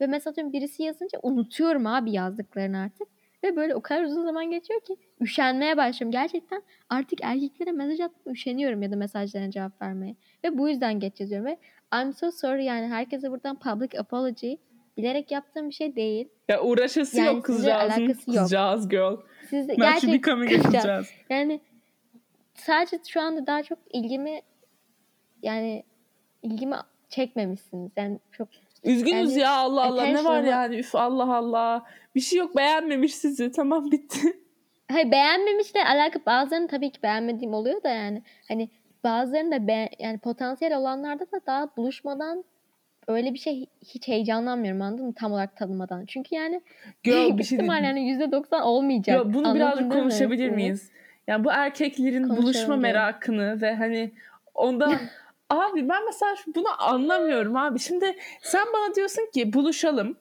[0.00, 3.08] Ve mesela atıyorum birisi yazınca unutuyorum abi yazdıklarını artık.
[3.44, 6.12] Ve böyle o kadar uzun zaman geçiyor ki üşenmeye başlıyorum.
[6.12, 10.16] Gerçekten artık erkeklere mesaj atmaya üşeniyorum ya da mesajlarına cevap vermeye.
[10.44, 11.56] Ve bu yüzden geç yazıyorum ve
[12.02, 14.54] I'm so sorry yani herkese buradan public apology.
[14.96, 16.28] Bilerek yaptığım bir şey değil.
[16.48, 18.00] Ya uğraşası Yani yok kızcağızın.
[18.00, 18.38] alakası yok.
[18.38, 19.16] Kızcağız girl.
[19.50, 20.62] Siz Not gerçek kızcağız.
[20.62, 21.10] kızcağız.
[21.30, 21.60] Yani
[22.54, 24.40] sadece şu anda daha çok ilgimi
[25.42, 25.82] yani
[26.42, 26.76] ilgimi
[27.08, 27.90] çekmemişsiniz.
[27.96, 28.48] Yani çok
[28.84, 31.84] Üzgünüz Yani ya Allah Allah ne var yani üf Allah Allah.
[32.14, 34.18] Bir şey yok beğenmemiş sizi tamam bitti.
[34.90, 38.68] Hayır beğenmemişle alakalı bazılarını tabii ki beğenmediğim oluyor da yani hani
[39.04, 42.44] bazılarını da be- yani potansiyel olanlarda da daha buluşmadan
[43.08, 46.04] öyle bir şey hiç heyecanlanmıyorum anladın mı tam olarak tanımadan.
[46.06, 46.62] Çünkü yani
[47.02, 49.16] Girl, bir şey ihtimal yani %90 olmayacak.
[49.16, 49.92] Ya bunu birazcık mi?
[49.92, 50.54] konuşabilir Hı.
[50.54, 50.90] miyiz?
[51.26, 54.12] Yani bu erkeklerin buluşma merakını ve hani
[54.54, 54.98] ondan
[55.60, 57.78] abi ben mesela bunu anlamıyorum abi.
[57.78, 60.16] Şimdi sen bana diyorsun ki buluşalım.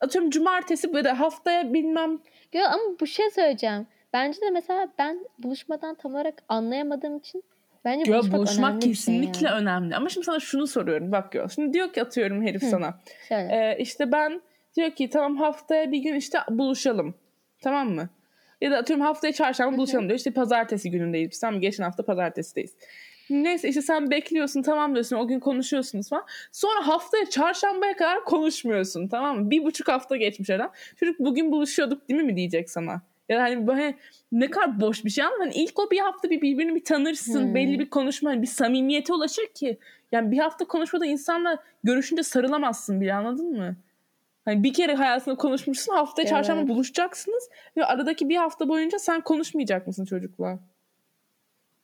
[0.00, 2.18] Atıyorum cumartesi böyle haftaya bilmem
[2.52, 3.86] Yo, ama bu şey söyleyeceğim.
[4.12, 7.44] Bence de mesela ben buluşmadan tam olarak anlayamadığım için
[7.84, 9.60] bence Ya buluşmak, buluşmak önemli şey kesinlikle yani.
[9.62, 9.96] önemli.
[9.96, 11.12] Ama şimdi sana şunu soruyorum.
[11.12, 11.48] Bak gör.
[11.48, 12.66] Şimdi diyor ki atıyorum herif Hı.
[12.66, 13.00] sana.
[13.28, 13.52] Şöyle.
[13.52, 14.40] Ee, işte ben
[14.76, 17.14] diyor ki tamam haftaya bir gün işte buluşalım.
[17.62, 18.08] Tamam mı?
[18.60, 20.18] Ya da atıyorum haftaya çarşamba buluşalım diyor.
[20.18, 21.30] İşte pazartesi günündeyiz.
[21.30, 22.76] Biz tamam geçen hafta pazartesideyiz.
[23.30, 26.24] Neyse işte sen bekliyorsun tamam diyorsun o gün konuşuyorsunuz falan.
[26.52, 29.50] Sonra haftaya çarşambaya kadar konuşmuyorsun tamam mı?
[29.50, 30.70] Bir buçuk hafta geçmiş aradan.
[30.96, 33.02] Çocuk bugün buluşuyorduk değil mi mi diyecek sana?
[33.28, 33.94] Ya hani böyle
[34.32, 37.42] ne kadar boş bir şey ama hani ilk o bir hafta bir birbirini bir tanırsın.
[37.42, 37.54] Hmm.
[37.54, 39.78] Belli bir konuşma, hani bir samimiyete ulaşır ki.
[40.12, 43.76] Yani bir hafta konuşmada insanla görüşünce sarılamazsın bile anladın mı?
[44.44, 46.30] Hani bir kere hayatında konuşmuşsun haftaya Evet.
[46.30, 50.58] çarşamba buluşacaksınız ve aradaki bir hafta boyunca sen konuşmayacak mısın çocukla?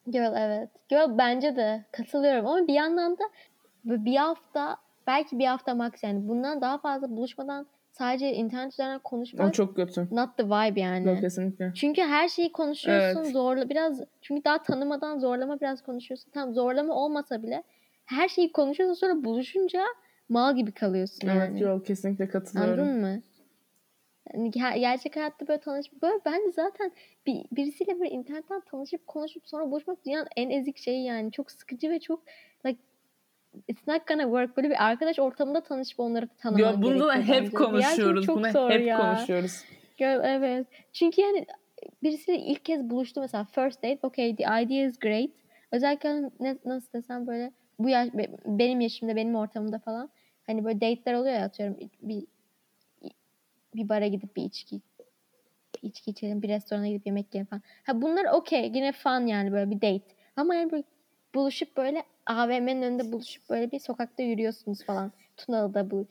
[0.07, 0.69] Girl evet.
[0.89, 3.23] Girl bence de katılıyorum ama bir yandan da
[3.85, 4.77] bir hafta
[5.07, 9.77] belki bir hafta max yani bundan daha fazla buluşmadan sadece internet üzerinden O konuşmak çok
[9.77, 10.09] kötü.
[10.11, 11.07] not the vibe yani.
[11.07, 11.73] Yok kesinlikle.
[11.75, 13.33] Çünkü her şeyi konuşuyorsun Evet.
[13.33, 16.31] zorla biraz çünkü daha tanımadan zorlama biraz konuşuyorsun.
[16.31, 17.63] Tam zorlama olmasa bile
[18.05, 19.85] her şeyi konuşuyorsun sonra buluşunca
[20.29, 21.63] mal gibi kalıyorsun Evet yani.
[21.63, 22.85] yok kesinlikle katılıyorum.
[22.85, 23.23] Anladın mı?
[24.33, 26.93] Yani ger- gerçek hayatta böyle tanışıp böyle ben de zaten
[27.27, 31.91] bir, birisiyle böyle internetten tanışıp konuşup sonra buluşmak dünyanın en ezik şeyi yani çok sıkıcı
[31.91, 32.23] ve çok
[32.67, 32.79] like
[33.69, 37.29] it's not gonna work böyle bir arkadaş ortamında tanışıp onları tanıman Ya bunu da hep
[37.45, 37.51] bence.
[37.57, 38.27] Konuşuyoruz.
[38.27, 38.97] çok Bunu zor hep ya.
[38.97, 39.65] konuşuyoruz.
[39.99, 40.67] Evet.
[40.93, 41.47] Çünkü yani
[42.03, 45.31] birisiyle ilk kez buluştu mesela first date okay the idea is great.
[45.73, 50.11] Özellikle ne, nasıl desem böyle bu yaş be- benim yaşımda benim ortamımda falan
[50.47, 52.27] hani böyle date'ler oluyor ya atıyorum bir
[53.75, 54.81] bir bara gidip bir içki
[55.75, 57.63] bir içki içelim bir restorana gidip yemek yiyelim falan.
[57.87, 60.15] Ha bunlar okey yine fun yani böyle bir date.
[60.37, 60.85] Ama yani böyle
[61.35, 65.13] buluşup böyle AVM'nin önünde buluşup böyle bir sokakta yürüyorsunuz falan.
[65.37, 66.07] Tunalı'da bu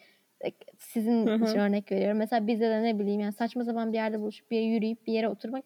[0.79, 1.45] sizin Hı hı.
[1.45, 2.17] için örnek veriyorum.
[2.17, 5.13] Mesela bizde de ne bileyim yani saçma zaman bir yerde buluşup bir yere yürüyüp bir
[5.13, 5.63] yere oturmak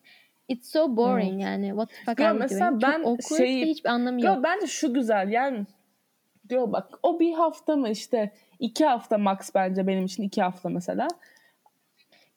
[0.48, 1.42] it's so boring Evet.
[1.42, 1.68] yani.
[1.70, 2.82] What the fuck Ya are mesela doing?
[2.82, 4.44] ben Çok şeyi- hiçbir anlamı yok.
[4.44, 5.66] Bence şu güzel yani
[6.50, 10.70] diyor bak o bir hafta mı işte iki hafta max bence benim için iki hafta
[10.70, 11.08] mesela.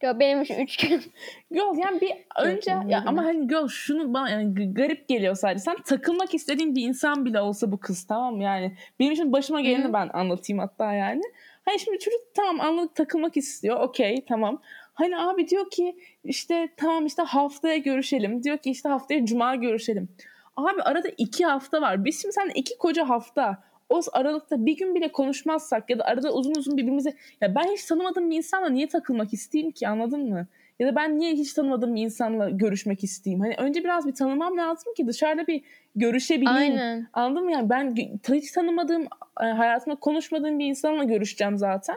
[0.03, 1.03] Ya benim için üç gün.
[1.51, 5.61] Yok yani bir önce ya ama hani gör şunu bana yani garip geliyor sadece.
[5.61, 8.43] Sen takılmak istediğin bir insan bile olsa bu kız tamam mı?
[8.43, 8.77] yani.
[9.01, 11.23] Benim için başıma geleni ben anlatayım hatta yani.
[11.65, 13.81] Hani şimdi çocuk tamam anladık takılmak istiyor.
[13.81, 14.63] Okey tamam.
[14.95, 18.43] Hani abi diyor ki işte tamam işte haftaya görüşelim.
[18.43, 20.09] Diyor ki işte haftaya cuma görüşelim.
[20.57, 22.05] Abi arada iki hafta var.
[22.05, 26.33] Biz şimdi sen iki koca hafta o aralıkta bir gün bile konuşmazsak ya da arada
[26.33, 30.47] uzun uzun birbirimize ya ben hiç tanımadığım bir insanla niye takılmak isteyeyim ki anladın mı?
[30.79, 33.41] Ya da ben niye hiç tanımadığım bir insanla görüşmek isteyeyim?
[33.41, 35.63] Hani önce biraz bir tanımam lazım ki dışarıda bir
[35.97, 36.57] görüşebileyim.
[36.57, 37.09] Aynen.
[37.13, 37.53] Anladın mı?
[37.53, 37.97] Yani ben
[38.29, 39.03] hiç tanımadığım,
[39.43, 41.97] e, hayatımda konuşmadığım bir insanla görüşeceğim zaten.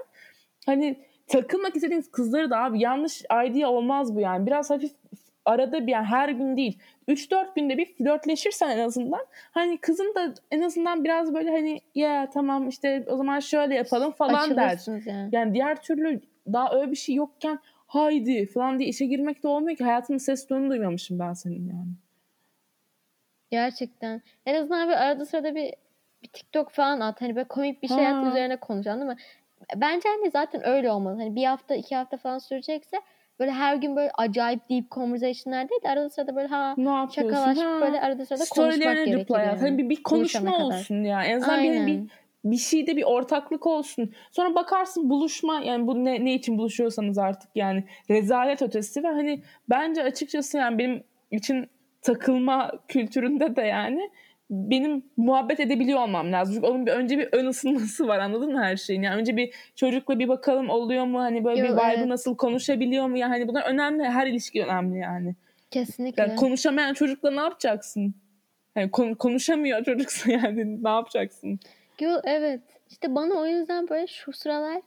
[0.65, 4.45] Hani takılmak istediğiniz kızları da abi yanlış idea olmaz bu yani.
[4.45, 4.91] Biraz hafif
[5.45, 6.79] arada bir yani her gün değil.
[7.07, 12.29] 3-4 günde bir flörtleşirsen en azından hani kızın da en azından biraz böyle hani ya
[12.33, 14.79] tamam işte o zaman şöyle yapalım falan der.
[15.05, 15.29] Yani.
[15.31, 16.21] Yani diğer türlü
[16.53, 19.83] daha öyle bir şey yokken haydi falan diye işe girmek de olmuyor ki.
[19.83, 21.91] Hayatımda ses tonunu duymamışım ben senin yani.
[23.51, 24.21] Gerçekten.
[24.45, 25.73] En azından bir arada sırada bir,
[26.23, 27.21] bir TikTok falan at.
[27.21, 28.19] Hani böyle komik bir şey Ha.
[28.19, 29.15] at üzerine konuş anladın mı?
[29.75, 31.17] Bence hani zaten öyle olmalı.
[31.17, 33.01] Hani bir hafta iki hafta falan sürecekse
[33.39, 37.63] böyle her gün böyle acayip deep conversation'lar değil de arada sırada böyle ha Ne şakalaşıp
[37.63, 37.79] Ha.
[37.81, 39.19] böyle arada sırada konuşmak Storylerine gerekiyor.
[39.19, 39.45] reply at.
[39.47, 39.59] yani.
[39.59, 40.63] Hani bir, bir konuşma kadar.
[40.65, 41.23] olsun ya.
[41.23, 41.99] En azından bir, bir,
[42.45, 44.13] bir şeyde bir ortaklık olsun.
[44.31, 49.41] Sonra bakarsın buluşma yani bu ne, ne için buluşuyorsanız artık yani rezalet ötesi ve hani
[49.69, 51.69] bence açıkçası yani benim için
[52.01, 54.09] takılma kültüründe de yani
[54.49, 56.55] benim muhabbet edebiliyor olmam lazım.
[56.55, 59.01] Çünkü onun bir, önce bir ön ısınması var anladın mı her şeyin?
[59.01, 61.19] Yani önce bir çocukla bir bakalım oluyor mu?
[61.19, 62.05] Hani böyle Yo, bir vibe'ı evet.
[62.05, 63.17] nasıl konuşabiliyor mu?
[63.17, 64.03] Yani hani bunlar önemli.
[64.03, 65.35] Her ilişki önemli yani.
[65.71, 66.23] Kesinlikle.
[66.23, 68.15] Yani konuşamayan çocukla ne yapacaksın?
[68.75, 71.59] Yani kon- konuşamıyor çocuksa yani ne yapacaksın?
[71.99, 72.61] Yo, evet.
[72.89, 74.81] İşte bana o yüzden böyle şu sıralar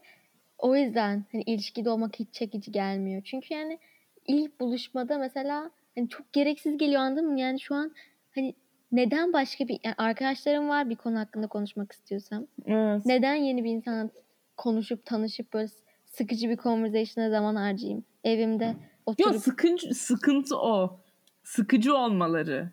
[0.58, 3.22] o yüzden hani ilişkide olmak hiç çekici gelmiyor.
[3.24, 3.78] Çünkü yani
[4.26, 7.40] ilk buluşmada mesela hani çok gereksiz geliyor anladın mı?
[7.40, 7.94] Yani şu an
[8.34, 8.54] hani
[8.96, 12.46] neden başka bir yani arkadaşlarım var bir konu hakkında konuşmak istiyorsam.
[12.66, 13.06] Evet.
[13.06, 14.10] Neden yeni bir insana
[14.56, 15.68] konuşup tanışıp böyle
[16.04, 18.04] sıkıcı bir conversation'a zaman harcayayım.
[18.24, 18.74] Evimde
[19.06, 19.32] oturup.
[19.32, 21.00] Yok sıkıntı, sıkıntı o.
[21.44, 22.70] Sıkıcı olmaları.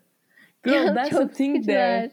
[0.63, 2.11] Girl Ya, that's çok thing there.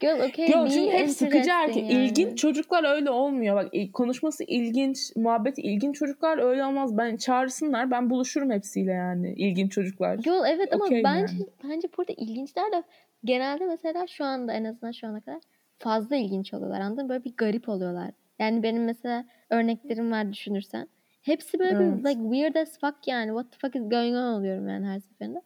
[0.00, 1.90] Girl okay Girl be çünkü hep sıkıcı erkek.
[1.90, 2.04] yani.
[2.04, 3.56] İlginç çocuklar öyle olmuyor.
[3.56, 6.96] Bak konuşması ilginç, muhabbeti ilginç çocuklar öyle olmaz.
[6.98, 9.34] Ben çağırsınlar ben buluşurum hepsiyle yani.
[9.36, 10.18] ilginç çocuklar.
[10.24, 11.46] Yol evet ama Okey bence yani.
[11.64, 12.82] bence burada ilginçler de
[13.24, 15.40] genelde mesela şu anda en azından şu ana kadar
[15.78, 17.08] fazla ilginç oluyorlar anladın mı?
[17.08, 18.10] Böyle bir garip oluyorlar.
[18.38, 20.88] Yani benim mesela örneklerim var düşünürsen.
[21.22, 22.04] Hepsi böyle Evet.
[22.04, 23.28] bir like weird as fuck yani.
[23.28, 25.42] What the fuck is going on oluyorum yani her seferinde.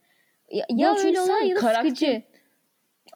[0.50, 2.22] Ya, Ya ya öyle olan ya da karakter- sıkıcı.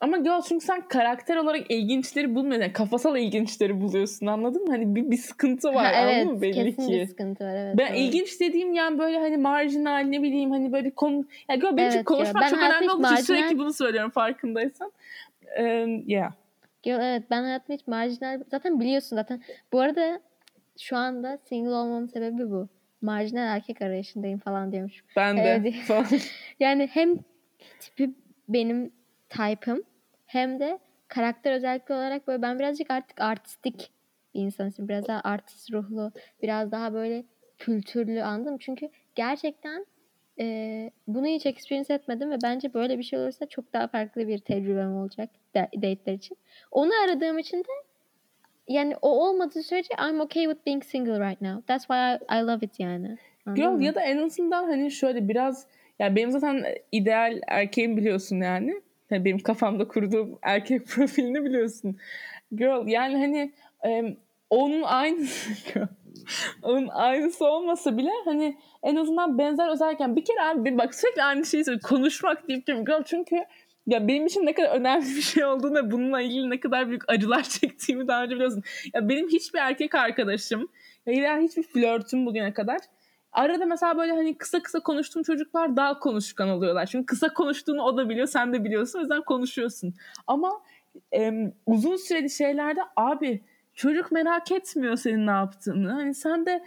[0.01, 2.61] Ama girl çünkü sen karakter olarak ilginçleri bulmuyorsun.
[2.61, 4.71] Yani kafasal ilginçleri buluyorsun anladın mı?
[4.71, 7.07] Hani bir, bir sıkıntı var Ha, anladın evet mı belli kesin bir ki.
[7.07, 7.77] sıkıntı var evet.
[7.77, 7.97] Ben doğru.
[7.97, 11.25] ilginç dediğim yani böyle hani marjinal ne bileyim hani böyle bir konu...
[11.49, 12.41] Ya girl benim için Evet, konuşmak girl.
[12.41, 14.91] Ben çok önemli olduğu için marjinal- sürekli bunu söylüyorum farkındaysan.
[15.59, 16.31] Um, yeah.
[16.85, 19.41] Yo, evet ben hayatımda hiç marjinal zaten biliyorsun zaten.
[19.71, 20.19] Bu arada
[20.79, 22.67] şu anda single olmamın sebebi bu.
[23.01, 25.03] Marjinal erkek arayışındayım falan diyormuş.
[25.15, 25.41] Ben de.
[25.41, 25.75] Evet.
[26.59, 27.17] Yani hem
[27.79, 28.09] tipi
[28.49, 28.91] benim
[29.37, 29.83] type'ım
[30.25, 33.91] hem de karakter özellikle olarak böyle ben birazcık artık artistik
[34.33, 36.11] bir insan için biraz daha artist ruhlu,
[36.41, 37.23] biraz daha böyle
[37.57, 38.57] kültürlü anladım.
[38.59, 39.85] Çünkü gerçekten
[40.39, 44.37] e, bunu hiç experience etmedim ve bence böyle bir şey olursa çok daha farklı bir
[44.37, 46.37] tecrübem olacak da- date'ler için.
[46.71, 47.71] Onu aradığım için de
[48.67, 51.61] yani o olmadığı sürece I'm okay with being single right now.
[51.67, 53.17] That's why I, I love it yani.
[53.45, 53.83] Anladın Girl mı?
[53.83, 55.67] ya da en azından hani şöyle biraz
[55.99, 58.81] ya benim zaten ideal erkeğim biliyorsun yani.
[59.13, 61.97] Hani benim kafamda kurduğum erkek profilini biliyorsun.
[62.51, 63.53] Girl yani hani
[63.83, 64.17] em,
[64.49, 65.49] onun aynısı
[66.61, 71.45] onun aynısı olmasa bile hani en azından benzer özellikle bir kere abi bak sürekli aynı
[71.45, 71.89] şeyi söylüyorum.
[71.89, 72.67] Konuşmak deyip.
[72.67, 73.35] Girl çünkü
[73.87, 77.09] ya benim için ne kadar önemli bir şey olduğunu ve bununla ilgili ne kadar büyük
[77.09, 78.63] acılar çektiğimi daha önce biliyorsun.
[78.93, 80.69] Ya benim hiçbir erkek arkadaşım
[81.05, 82.79] ya hiçbir flörtüm bugüne kadar
[83.33, 86.85] Arada mesela böyle hani kısa kısa konuştuğum çocuklar daha konuşkan oluyorlar.
[86.85, 88.99] Çünkü kısa konuştuğunu o da biliyor, sen de biliyorsun.
[88.99, 89.93] O yüzden konuşuyorsun.
[90.27, 90.61] Ama
[91.11, 93.41] em, uzun süreli şeylerde abi
[93.73, 95.91] çocuk merak etmiyor senin ne yaptığını.
[95.91, 96.63] Hani sen de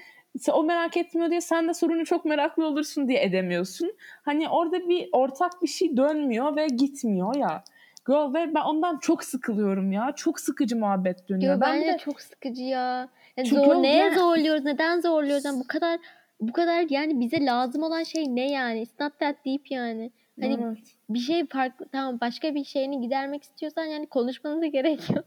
[0.53, 3.93] o merak etmiyor diye sen de sorunu çok meraklı olursun diye edemiyorsun.
[4.23, 7.65] Hani orada bir ortak bir şey dönmüyor ve gitmiyor ya.
[8.07, 10.13] Girl ve ben ondan çok sıkılıyorum ya.
[10.17, 11.55] Çok sıkıcı muhabbet dönüyor.
[11.55, 13.09] Yo, ben bence de çok sıkıcı ya.
[13.37, 14.65] Yani zor, neye zorluyoruz?
[14.65, 15.45] Neden zorluyoruz?
[15.45, 15.99] Yani bu kadar
[16.41, 18.83] bu kadar yani bize lazım olan şey ne yani?
[18.83, 20.11] It's not that deep yani.
[20.41, 20.79] Hani Evet.
[21.09, 25.25] bir şey farklı tamam başka bir şeyini gidermek istiyorsan yani konuşmanıza gerek yok.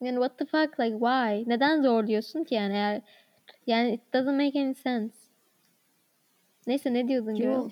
[0.00, 1.50] Yani what the fuck like why?
[1.50, 3.02] Neden zorluyorsun ki yani eğer
[3.66, 5.16] yani it doesn't make any sense.
[6.66, 7.52] Neyse ne diyordun Yo.
[7.52, 7.68] Yo.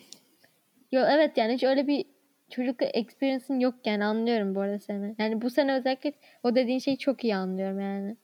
[0.93, 2.05] Yo evet yani hiç öyle bir
[2.51, 5.14] çocuk experience'ın yok yani anlıyorum bu arada seni.
[5.18, 6.12] Yani bu sene özellikle
[6.43, 8.16] o dediğin şeyi çok iyi anlıyorum yani.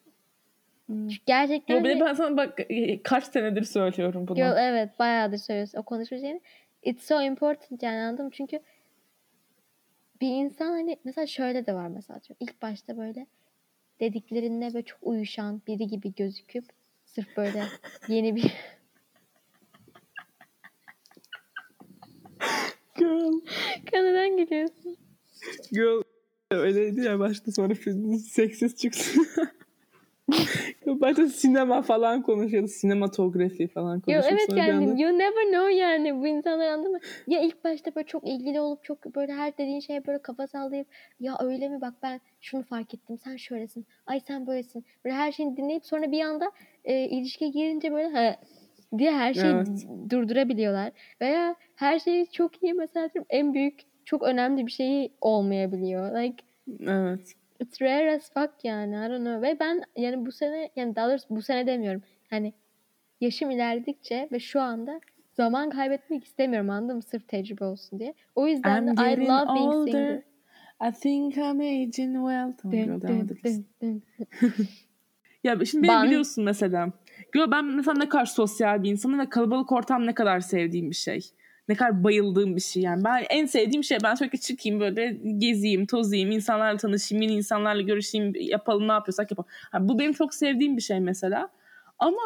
[0.89, 1.09] Hmm.
[1.27, 4.39] Gerçekten Yo, bir de ben sana bak e, kaç senedir söylüyorum bunu.
[4.39, 6.41] Yo, evet bayağıdır söylüyorsun o konuşma şeyini.
[6.83, 8.31] It's so important yani anladın mı?
[8.35, 8.61] Çünkü
[10.21, 13.27] bir insan hani mesela şöyle de var mesela ilk başta böyle
[14.01, 16.65] dediklerinde böyle çok uyuşan biri gibi gözüküp
[17.05, 17.65] sırf böyle
[18.09, 18.53] yeni bir
[22.99, 23.33] Girl.
[23.93, 24.97] Neden gülüyorsun?
[25.73, 26.03] Girl.
[26.51, 27.75] Öyleydi ya başta sonra
[28.19, 29.27] seksiz çıksın.
[30.87, 32.69] başta sinema falan konuşuyordu.
[32.69, 34.29] Sinematografi falan Yo, konuşuyordu.
[34.31, 36.99] evet Sonra bir yani anda- you never know yani bu insanlar anladın mı?
[37.27, 40.87] Ya ilk başta böyle çok ilgili olup çok böyle her dediğin şeye böyle kafa sallayıp
[41.21, 45.33] ya öyle mi bak ben şunu fark ettim sen şöylesin ay sen böylesin böyle her
[45.33, 46.53] şeyini dinleyip sonra bir anda
[46.85, 48.37] e, ilişkiye girince böyle ha,
[48.99, 49.69] diye her şeyi Evet.
[50.11, 56.45] durdurabiliyorlar veya her şeyi çok iyi mesela en büyük çok önemli bir şeyi olmayabiliyor like
[56.87, 57.35] Evet.
[57.61, 61.09] İt's rare as fuck yani I don't know ve ben yani bu sene yani daha
[61.11, 62.53] doğrusu bu sene demiyorum hani
[63.21, 65.01] yaşım ilerledikçe ve şu anda
[65.33, 69.55] zaman kaybetmek istemiyorum anladın mı sırf tecrübe olsun diye o yüzden I'm de I love
[69.55, 69.93] being older.
[69.93, 70.23] single
[70.81, 72.53] I think I'm aging well.
[72.63, 73.39] Tamam dın,
[73.81, 74.03] dın.
[75.45, 76.93] Ya şimdi Ben- biliyorsun mesela.
[77.35, 80.95] Yo, ben mesela ne kadar sosyal bir insanım ve kalabalık ortam ne kadar sevdiğim bir
[80.95, 81.31] şey.
[81.69, 83.05] Ne kadar bayıldığım bir şey yani.
[83.05, 88.33] Ben en sevdiğim şey ben sürekli çıkayım böyle gezeyim, tozayım, insanlarla tanışayım, yeni insanlarla görüşeyim,
[88.35, 89.49] yapalım ne yapıyorsak yapalım.
[89.73, 91.49] Ha, bu benim çok sevdiğim bir şey mesela.
[91.99, 92.23] Ama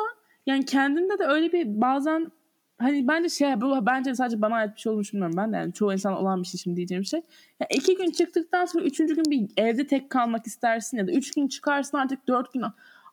[0.47, 2.33] yani kendimde de öyle bir bazen
[2.79, 5.73] hani bence şey bu bence sadece bana ait bir şey olduğunu düşünmüyorum ben de yani
[5.73, 7.21] çoğu insan olan bir şey şimdi diyeceğim şey.
[7.61, 11.31] Ya iki gün çıktıktan sonra üçüncü gün bir evde tek kalmak istersin ya da üç
[11.35, 12.63] gün çıkarsın artık dört gün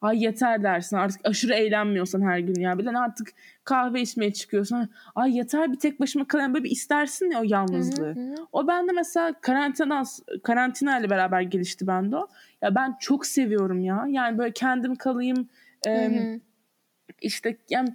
[0.02, 2.78] ay yeter dersin artık aşırı eğlenmiyorsan her gün ya.
[2.78, 3.28] Bilen artık
[3.64, 8.16] kahve içmeye çıkıyorsan ay yeter bir tek başıma kalayım böyle bir istersin ya o yalnızlığı.
[8.16, 8.36] Hı hı hı.
[8.52, 10.04] O bende mesela karantina
[10.44, 12.28] karantina ile beraber gelişti bende o.
[12.62, 14.06] Ya ben çok seviyorum ya.
[14.10, 15.50] Yani böyle kendim kalayım.
[15.86, 16.40] Hı em, hı.
[17.22, 17.90] işte yani,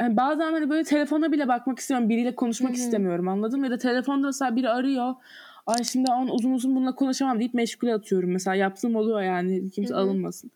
[0.00, 2.10] yani bazen hani böyle telefona bile bakmak istemiyorum.
[2.10, 2.78] Biriyle konuşmak Hı hı.
[2.78, 3.66] istemiyorum anladın mı?
[3.66, 5.14] Ya da telefonda mesela biri arıyor.
[5.66, 8.30] Ay şimdi an uzun uzun bununla konuşamam deyip meşgule atıyorum.
[8.30, 10.00] Mesela yaptığım oluyor yani kimse Hı hı.
[10.00, 10.50] alınmasın.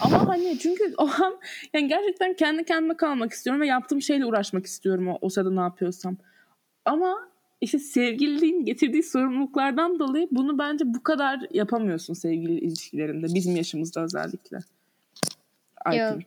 [0.00, 1.40] Ama hani çünkü o an
[1.74, 5.60] yani gerçekten kendi kendime kalmak istiyorum ve yaptığım şeyle uğraşmak istiyorum o, o sırada ne
[5.60, 6.16] yapıyorsam.
[6.84, 7.28] Ama
[7.60, 13.26] işte sevgililiğin getirdiği sorumluluklardan dolayı bunu bence bu kadar yapamıyorsun sevgili ilişkilerinde.
[13.34, 14.58] Bizim yaşımızda özellikle.
[15.92, 16.10] I Yok.
[16.10, 16.26] think.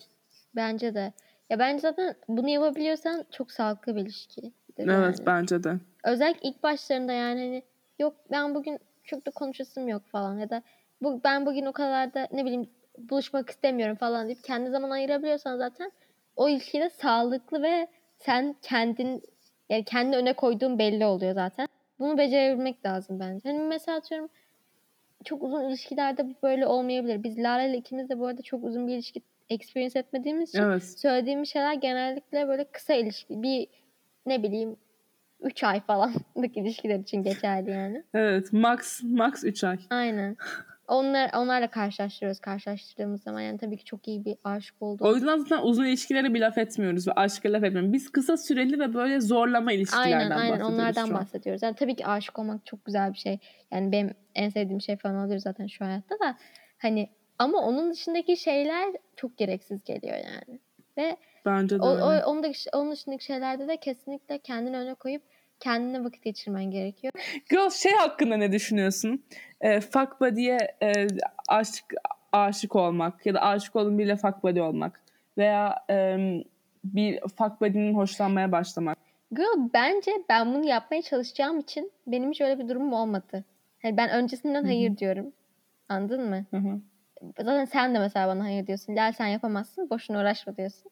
[0.55, 1.13] Bence de.
[1.49, 4.41] Ya bence zaten bunu yapabiliyorsan çok sağlıklı bir ilişki.
[4.77, 5.25] Evet yani.
[5.25, 5.79] bence de.
[6.03, 7.63] Özellikle ilk başlarında yani hani
[7.99, 10.63] yok ben bugün çok da konuşasım yok falan ya da
[11.01, 15.57] bu, ben bugün o kadar da ne bileyim buluşmak istemiyorum falan deyip kendi zaman ayırabiliyorsan
[15.57, 15.91] zaten
[16.35, 17.87] o ilişkide sağlıklı ve
[18.19, 19.23] sen kendin
[19.69, 21.67] yani kendi öne koyduğun belli oluyor zaten.
[21.99, 23.49] Bunu becerebilmek lazım bence.
[23.49, 24.29] Hani mesela atıyorum
[25.25, 27.23] çok uzun ilişkilerde böyle olmayabilir.
[27.23, 30.83] Biz Lara ile ikimiz de bu arada çok uzun bir ilişki experience etmediğimiz için Evet.
[30.83, 33.43] söylediğimiz şeyler genellikle böyle kısa ilişki.
[33.43, 33.67] Bir
[34.25, 34.75] ne bileyim
[35.41, 36.23] 3 ay falanlık
[36.57, 38.03] ilişkiler için geçerli yani.
[38.13, 38.53] Evet.
[38.53, 39.77] Max max 3 ay.
[39.89, 40.37] Aynen.
[40.87, 45.15] Onlar onlarla karşılaştırıyoruz karşılaştırdığımız zaman yani tabii ki çok iyi bir aşık O olduğum.
[45.15, 47.93] yüzden zaten uzun ilişkilere bir laf etmiyoruz ve aşka laf etmiyoruz.
[47.93, 51.21] Biz kısa süreli ve böyle zorlama ilişkilerden Aynen aynen bahsediyoruz onlardan şu an.
[51.21, 51.63] bahsediyoruz.
[51.63, 53.39] Yani tabii ki aşık olmak çok güzel bir şey.
[53.71, 56.37] Yani benim en sevdiğim şey falan oluyor zaten şu hayatta da.
[56.77, 57.09] Hani
[57.39, 60.59] ama onun dışındaki şeyler çok gereksiz geliyor yani.
[60.97, 62.03] Ve Bence de o, öyle.
[62.25, 65.23] o, onun, dış- onun dışındaki şeylerde de kesinlikle kendini öne koyup
[65.59, 67.13] kendine vakit geçirmen gerekiyor.
[67.49, 69.23] Girl şey hakkında ne düşünüyorsun?
[69.61, 71.07] E, fuck buddy'ye e,
[71.47, 71.93] aşık,
[72.31, 75.01] aşık olmak ya da aşık olduğun biriyle fuck buddy olmak
[75.37, 76.17] veya e,
[76.83, 78.97] bir fuck buddy'nin hoşlanmaya başlamak.
[79.31, 83.43] Girl bence ben bunu yapmaya çalışacağım için benim hiç öyle bir durumum olmadı.
[83.81, 85.33] Hani ben öncesinden hayır diyorum.
[85.89, 86.45] Anladın mı?
[86.51, 86.79] Hı hı.
[87.37, 88.95] Zaten sen de mesela bana hayır diyorsun.
[88.95, 89.89] Lal sen yapamazsın.
[89.89, 90.91] Boşuna uğraşma diyorsun.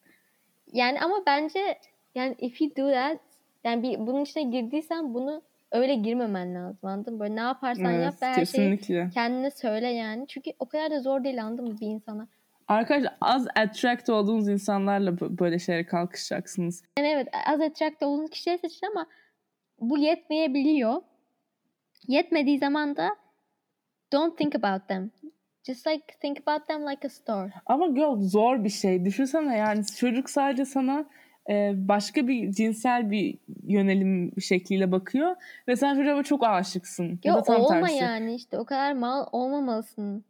[0.74, 1.80] Yani ama bence
[2.16, 3.20] yani if you do that
[3.66, 5.42] yani bir, bunun içine girdiysen bunu
[5.72, 6.90] öyle girmemen lazım.
[6.90, 7.20] Anladın mı?
[7.20, 9.10] Böyle ne yaparsan Evet, yap ve her şeyi kesinlikle.
[9.14, 10.28] kendine söyle yani.
[10.28, 12.28] Çünkü o kadar da zor değil anladın mı bir insana.
[12.68, 16.84] Arkadaşlar az attract olduğunuz insanlarla böyle şeylere kalkışacaksınız.
[17.00, 19.08] Yani evet az attract olduğunuz kişileri seçin ama
[19.80, 21.02] bu yetmeyebiliyor.
[22.08, 23.10] Yetmediği zaman da
[24.14, 25.12] don't think about them.
[25.64, 27.52] Just like think about them like a store.
[27.66, 29.06] Ama girl zor bir şey.
[29.06, 31.06] Düşünsene yani çocuk sadece sana
[31.50, 35.36] e, başka bir cinsel bir yönelim şekliyle bakıyor
[35.68, 37.04] ve sen çocuğa çok aşıksın.
[37.04, 37.96] Ya Ya da tam olma tersi.
[37.96, 40.26] yani işte o kadar mal olmamalısın.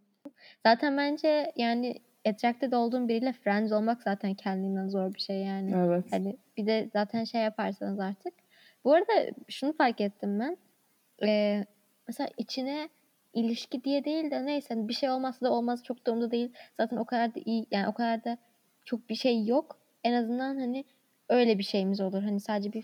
[0.64, 1.96] Zaten bence yani
[2.28, 5.72] attracted olduğun biriyle friends olmak zaten kendinden zor bir şey yani.
[5.76, 6.06] Evet.
[6.12, 8.34] Hani bir de zaten şey yaparsanız artık.
[8.84, 9.12] Bu arada
[9.50, 10.58] şunu fark ettim ben.
[11.28, 11.66] Ee,
[12.08, 12.90] mesela içine
[13.34, 16.54] ilişki diye değil de neyse hani bir şey olmazsa da olmaz çok da umurumda değil.
[16.78, 18.38] Zaten o kadar da iyi yani o kadar da
[18.86, 19.78] çok bir şey yok.
[20.04, 20.86] En azından hani
[21.30, 22.24] öyle bir şeyimiz olur.
[22.24, 22.84] Hani sadece bir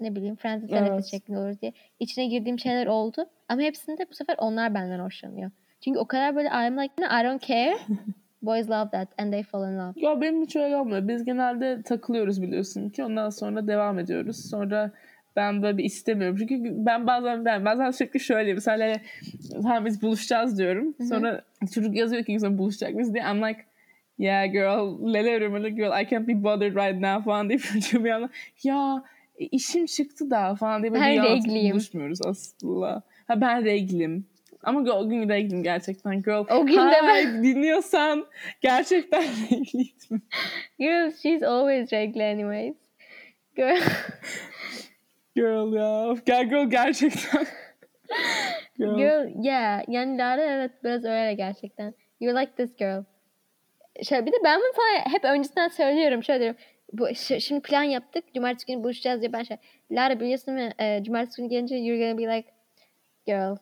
[0.00, 1.06] ne bileyim friends with Evet.
[1.06, 1.72] şeklinde olur diye.
[2.00, 3.26] İçine girdiğim şeyler oldu.
[3.48, 5.50] Ama hepsinde bu sefer onlar benden hoşlanıyor.
[5.80, 7.76] Çünkü o kadar böyle I'm like I don't care.
[8.42, 9.92] Boys love that and they fall in love.
[9.96, 11.08] Ya benim hiç öyle olmuyor.
[11.08, 13.04] Biz genelde takılıyoruz biliyorsun ki.
[13.04, 14.50] Ondan sonra devam ediyoruz.
[14.50, 14.90] Sonra
[15.36, 16.36] ben böyle bir istemiyorum.
[16.38, 18.96] Çünkü ben bazen ben bazen sürekli şöyle mesela
[19.62, 20.94] tamam biz buluşacağız diyorum.
[21.08, 21.42] Sonra
[21.74, 23.24] çocuk yazıyor ki sonra buluşacak mıyız diye.
[23.24, 23.64] I'm like
[24.18, 28.10] yeah girl lele öyle girl I can't be bothered right now falan deyip çocuğum bir
[28.10, 28.28] anda
[28.62, 29.04] ya
[29.38, 31.72] e, işim çıktı da falan diye böyle Ben bir regliyim.
[31.72, 33.02] buluşmuyoruz aslında.
[33.28, 34.26] Ha ben reglim.
[34.62, 36.44] Ama o gün reglim gerçekten girl.
[36.50, 38.26] O gün de Hi, dinliyorsan
[38.60, 40.22] gerçekten regliydim.
[40.78, 42.76] Girl, she's always regular anyways.
[43.56, 43.80] Girl.
[45.36, 46.14] Girl ya.
[46.26, 47.46] Gel girl gerçekten.
[48.78, 48.96] girl.
[48.96, 49.82] Girl, yeah.
[49.88, 51.94] Yani Lara evet biraz öyle gerçekten.
[52.20, 53.04] You're like this girl.
[54.02, 56.22] Şöyle bir de ben bunu sana hep öncesinden söylüyorum.
[56.22, 56.60] Şöyle diyorum.
[56.92, 58.34] Bu, şimdi plan yaptık.
[58.34, 59.56] Cumartesi günü buluşacağız diye ben şey.
[59.90, 60.60] Lara biliyorsun mu?
[60.78, 62.48] E, cumartesi günü gelince you're gonna be like
[63.26, 63.56] girl.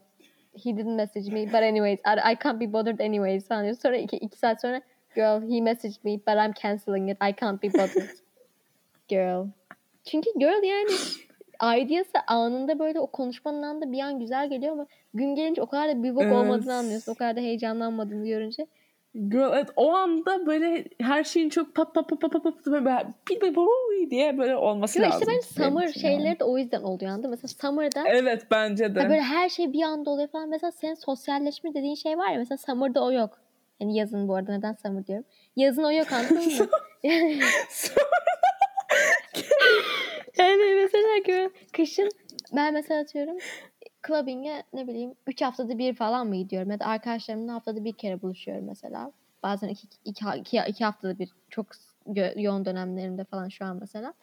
[0.64, 1.46] He didn't message me.
[1.46, 1.98] But anyways.
[1.98, 3.48] I, I can't be bothered anyways.
[3.48, 3.76] Falan diyor.
[3.76, 4.80] Sonra iki, iki saat sonra
[5.14, 7.16] girl he messaged me but I'm canceling it.
[7.22, 8.10] I can't be bothered.
[9.08, 9.46] girl.
[10.04, 10.90] Çünkü girl yani
[11.82, 15.88] ideası anında böyle o konuşmanın anında bir an güzel geliyor ama gün gelince o kadar
[15.88, 16.32] da bir bok Evet.
[16.32, 17.12] olmadığını anlıyorsun.
[17.12, 18.66] O kadar da heyecanlanmadığını görünce.
[19.14, 22.84] Girl evet o anda böyle her şeyin çok pap pap pap pap pap pap böyle
[23.44, 25.18] bir diye böyle olması Yo, lazım.
[25.20, 26.16] işte ben benim summer için yani.
[26.16, 27.30] şeyleri de o yüzden oluyor anladın?
[27.30, 28.98] Mesela summer'da Evet bence de.
[29.08, 30.48] böyle her şey bir anda oluyor falan.
[30.48, 33.38] Mesela senin sosyalleşme dediğin şey var ya mesela summer'da o yok.
[33.80, 35.24] Yani yazın bu arada neden summer diyorum.
[35.56, 36.66] Yazın o yok anladın mı?
[40.38, 42.08] yani mesela ki kışın
[42.56, 43.36] ben mesela atıyorum
[44.06, 48.22] clubbing'e ne bileyim 3 haftada bir falan mı gidiyorum ya da arkadaşlarımla haftada bir kere
[48.22, 49.12] buluşuyorum mesela.
[49.42, 51.66] Bazen iki, iki, iki, iki haftada bir çok
[52.14, 54.14] yo- yoğun dönemlerimde falan şu an mesela.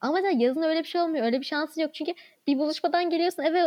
[0.00, 1.24] Ama mesela yazın öyle bir şey olmuyor.
[1.24, 1.94] Öyle bir şansın yok.
[1.94, 2.12] Çünkü
[2.46, 3.60] bir buluşmadan geliyorsun eve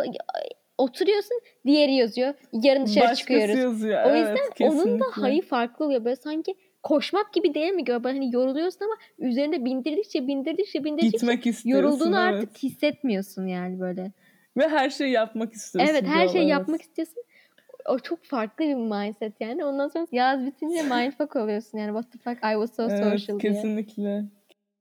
[0.77, 2.33] oturuyorsun diğeri yazıyor.
[2.53, 3.57] Yarın dışarı Başkası çıkıyoruz.
[3.57, 4.03] yazıyor.
[4.05, 5.21] O evet, yüzden onun da kesinlikle.
[5.21, 6.05] hayı farklı oluyor.
[6.05, 7.87] Böyle sanki koşmak gibi değil mi?
[7.87, 12.33] Böyle hani yoruluyorsun ama üzerinde bindirdikçe bindirdikçe bindirdikçe Gitmek yorulduğunu evet.
[12.33, 14.11] artık hissetmiyorsun yani böyle.
[14.57, 15.93] Ve her şeyi yapmak istiyorsun.
[15.93, 17.23] Evet her şeyi yapmak istiyorsun.
[17.85, 19.65] O çok farklı bir mindset yani.
[19.65, 22.01] Ondan sonra yaz bitince mindfuck oluyorsun yani.
[22.01, 23.53] What the fuck I was so Evet, social diye.
[23.53, 24.25] kesinlikle.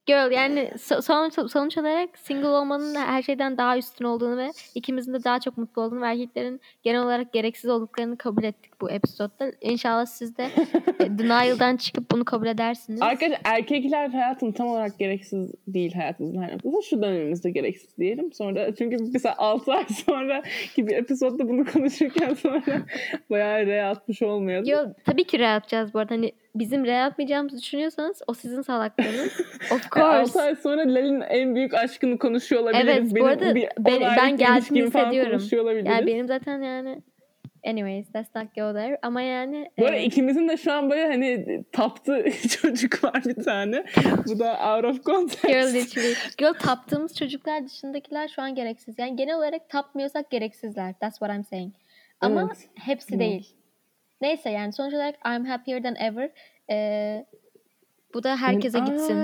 [0.05, 5.13] Girl yani so- sonuç, sonuç olarak single olmanın her şeyden daha üstün olduğunu ve ikimizin
[5.13, 9.51] de daha çok mutlu olduğunu ve erkeklerin genel olarak gereksiz olduklarını kabul ettik bu episodda.
[9.61, 10.47] İnşallah siz de
[10.99, 13.01] e, denial'dan çıkıp bunu kabul edersiniz.
[13.01, 16.81] Arkadaşlar erkekler hayatım tam olarak gereksiz değil hayatımızın her noktasında.
[16.81, 18.33] Şu dönemimizde gereksiz diyelim.
[18.33, 20.43] Sonra çünkü mesela 6 ay sonra
[20.75, 22.61] gibi episodda bunu konuşurken sonra
[23.29, 24.69] bayağı re atmış olmayalım.
[24.69, 26.13] Yo, tabii ki re atacağız bu arada.
[26.13, 29.41] Hani bizim re atmayacağımızı düşünüyorsanız o sizin salaklığınız.
[29.71, 30.41] of 6 course.
[30.41, 32.87] ay sonra Lal'in en büyük aşkını konuşuyor olabiliriz.
[32.87, 35.85] Evet, bu Benim arada bir ben- ben falan hissediyorum.
[35.85, 37.01] Yani benim zaten yani
[37.69, 38.99] anyways let's not go there.
[39.01, 42.25] Ama yani Bu arada e, ikimizin de şu an böyle hani taptı
[42.61, 43.85] çocuk var bir tane.
[44.27, 45.47] Bu da out of context.
[45.47, 46.15] Girl literally.
[46.37, 48.99] Girl taptığımız çocuklar dışındakiler şu an gereksiz.
[48.99, 50.93] Yani genel olarak tapmıyorsak gereksizler.
[50.99, 51.73] That's what I'm saying.
[52.21, 52.69] Ama Evet.
[52.75, 53.19] hepsi Hı.
[53.19, 53.53] değil.
[54.21, 56.29] Neyse yani sonuç olarak I'm happier than ever.
[56.69, 57.25] Ee,
[58.13, 59.17] bu da herkese gitsin.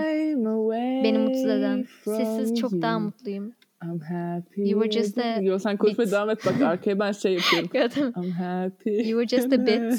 [1.03, 1.85] Beni mutsuz eden.
[2.03, 2.99] Sessiz çok daha you.
[3.01, 3.55] mutluyum.
[3.83, 4.61] I'm happy.
[4.69, 8.13] You were just a Yo sen konuşmaya devam et bak arkaya ben şey yapıyorum.
[8.23, 8.89] I'm happy.
[8.89, 9.91] You were just a bit,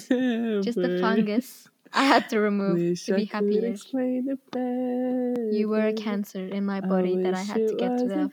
[0.65, 1.67] Just a fungus.
[1.97, 3.63] I had to remove Wish to be happier.
[3.71, 5.53] explain it better.
[5.53, 8.33] You were a cancer in my body that I had to get rid of.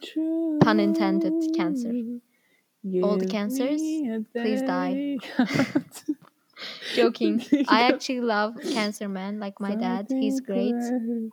[0.60, 1.91] Pun intended, cancer.
[3.04, 3.82] All the cancers,
[4.34, 5.18] please die.
[6.95, 7.41] Joking.
[7.68, 10.07] I actually love Cancer Man, like my dad.
[10.09, 10.76] He's great.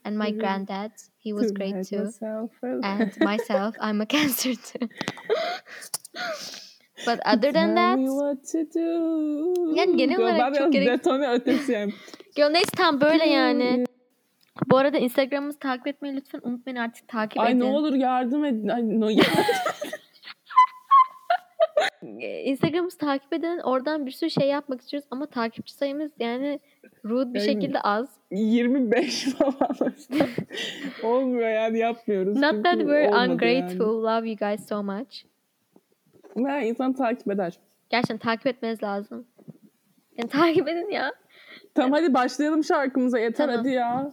[0.04, 2.10] And my granddad, he was great too.
[2.82, 4.88] And myself, I'm a cancer too.
[7.06, 9.74] But other than Tell that, me what to do.
[9.74, 11.92] Yani genel olarak çok gerek- detone ötesi yani.
[12.52, 13.84] neyse tam böyle yani.
[14.66, 17.46] Bu arada Instagram'ımızı takip etmeyi lütfen unutmayın artık takip edin.
[17.46, 18.68] Ay ne olur yardım edin.
[18.68, 19.16] Ay no Ee,
[22.44, 23.58] Instagram'ımızı takip edin.
[23.58, 26.60] Oradan bir sürü şey yapmak istiyoruz ama takipçi sayımız yani
[27.04, 28.08] rude bir Yani şekilde az.
[28.30, 30.28] 25 falan işte.
[31.02, 32.36] Olmuyor yani yapmıyoruz.
[32.36, 34.02] Not that we're ungrateful.
[34.02, 35.24] Love you guys so much.
[36.36, 36.48] Yani.
[36.48, 37.58] Ya insan takip eder.
[37.90, 39.26] Gerçekten takip etmeniz lazım.
[40.16, 41.12] Yani takip edin ya.
[41.74, 43.56] Tamam hadi başlayalım şarkımıza yeter Tamam.
[43.56, 44.12] hadi ya.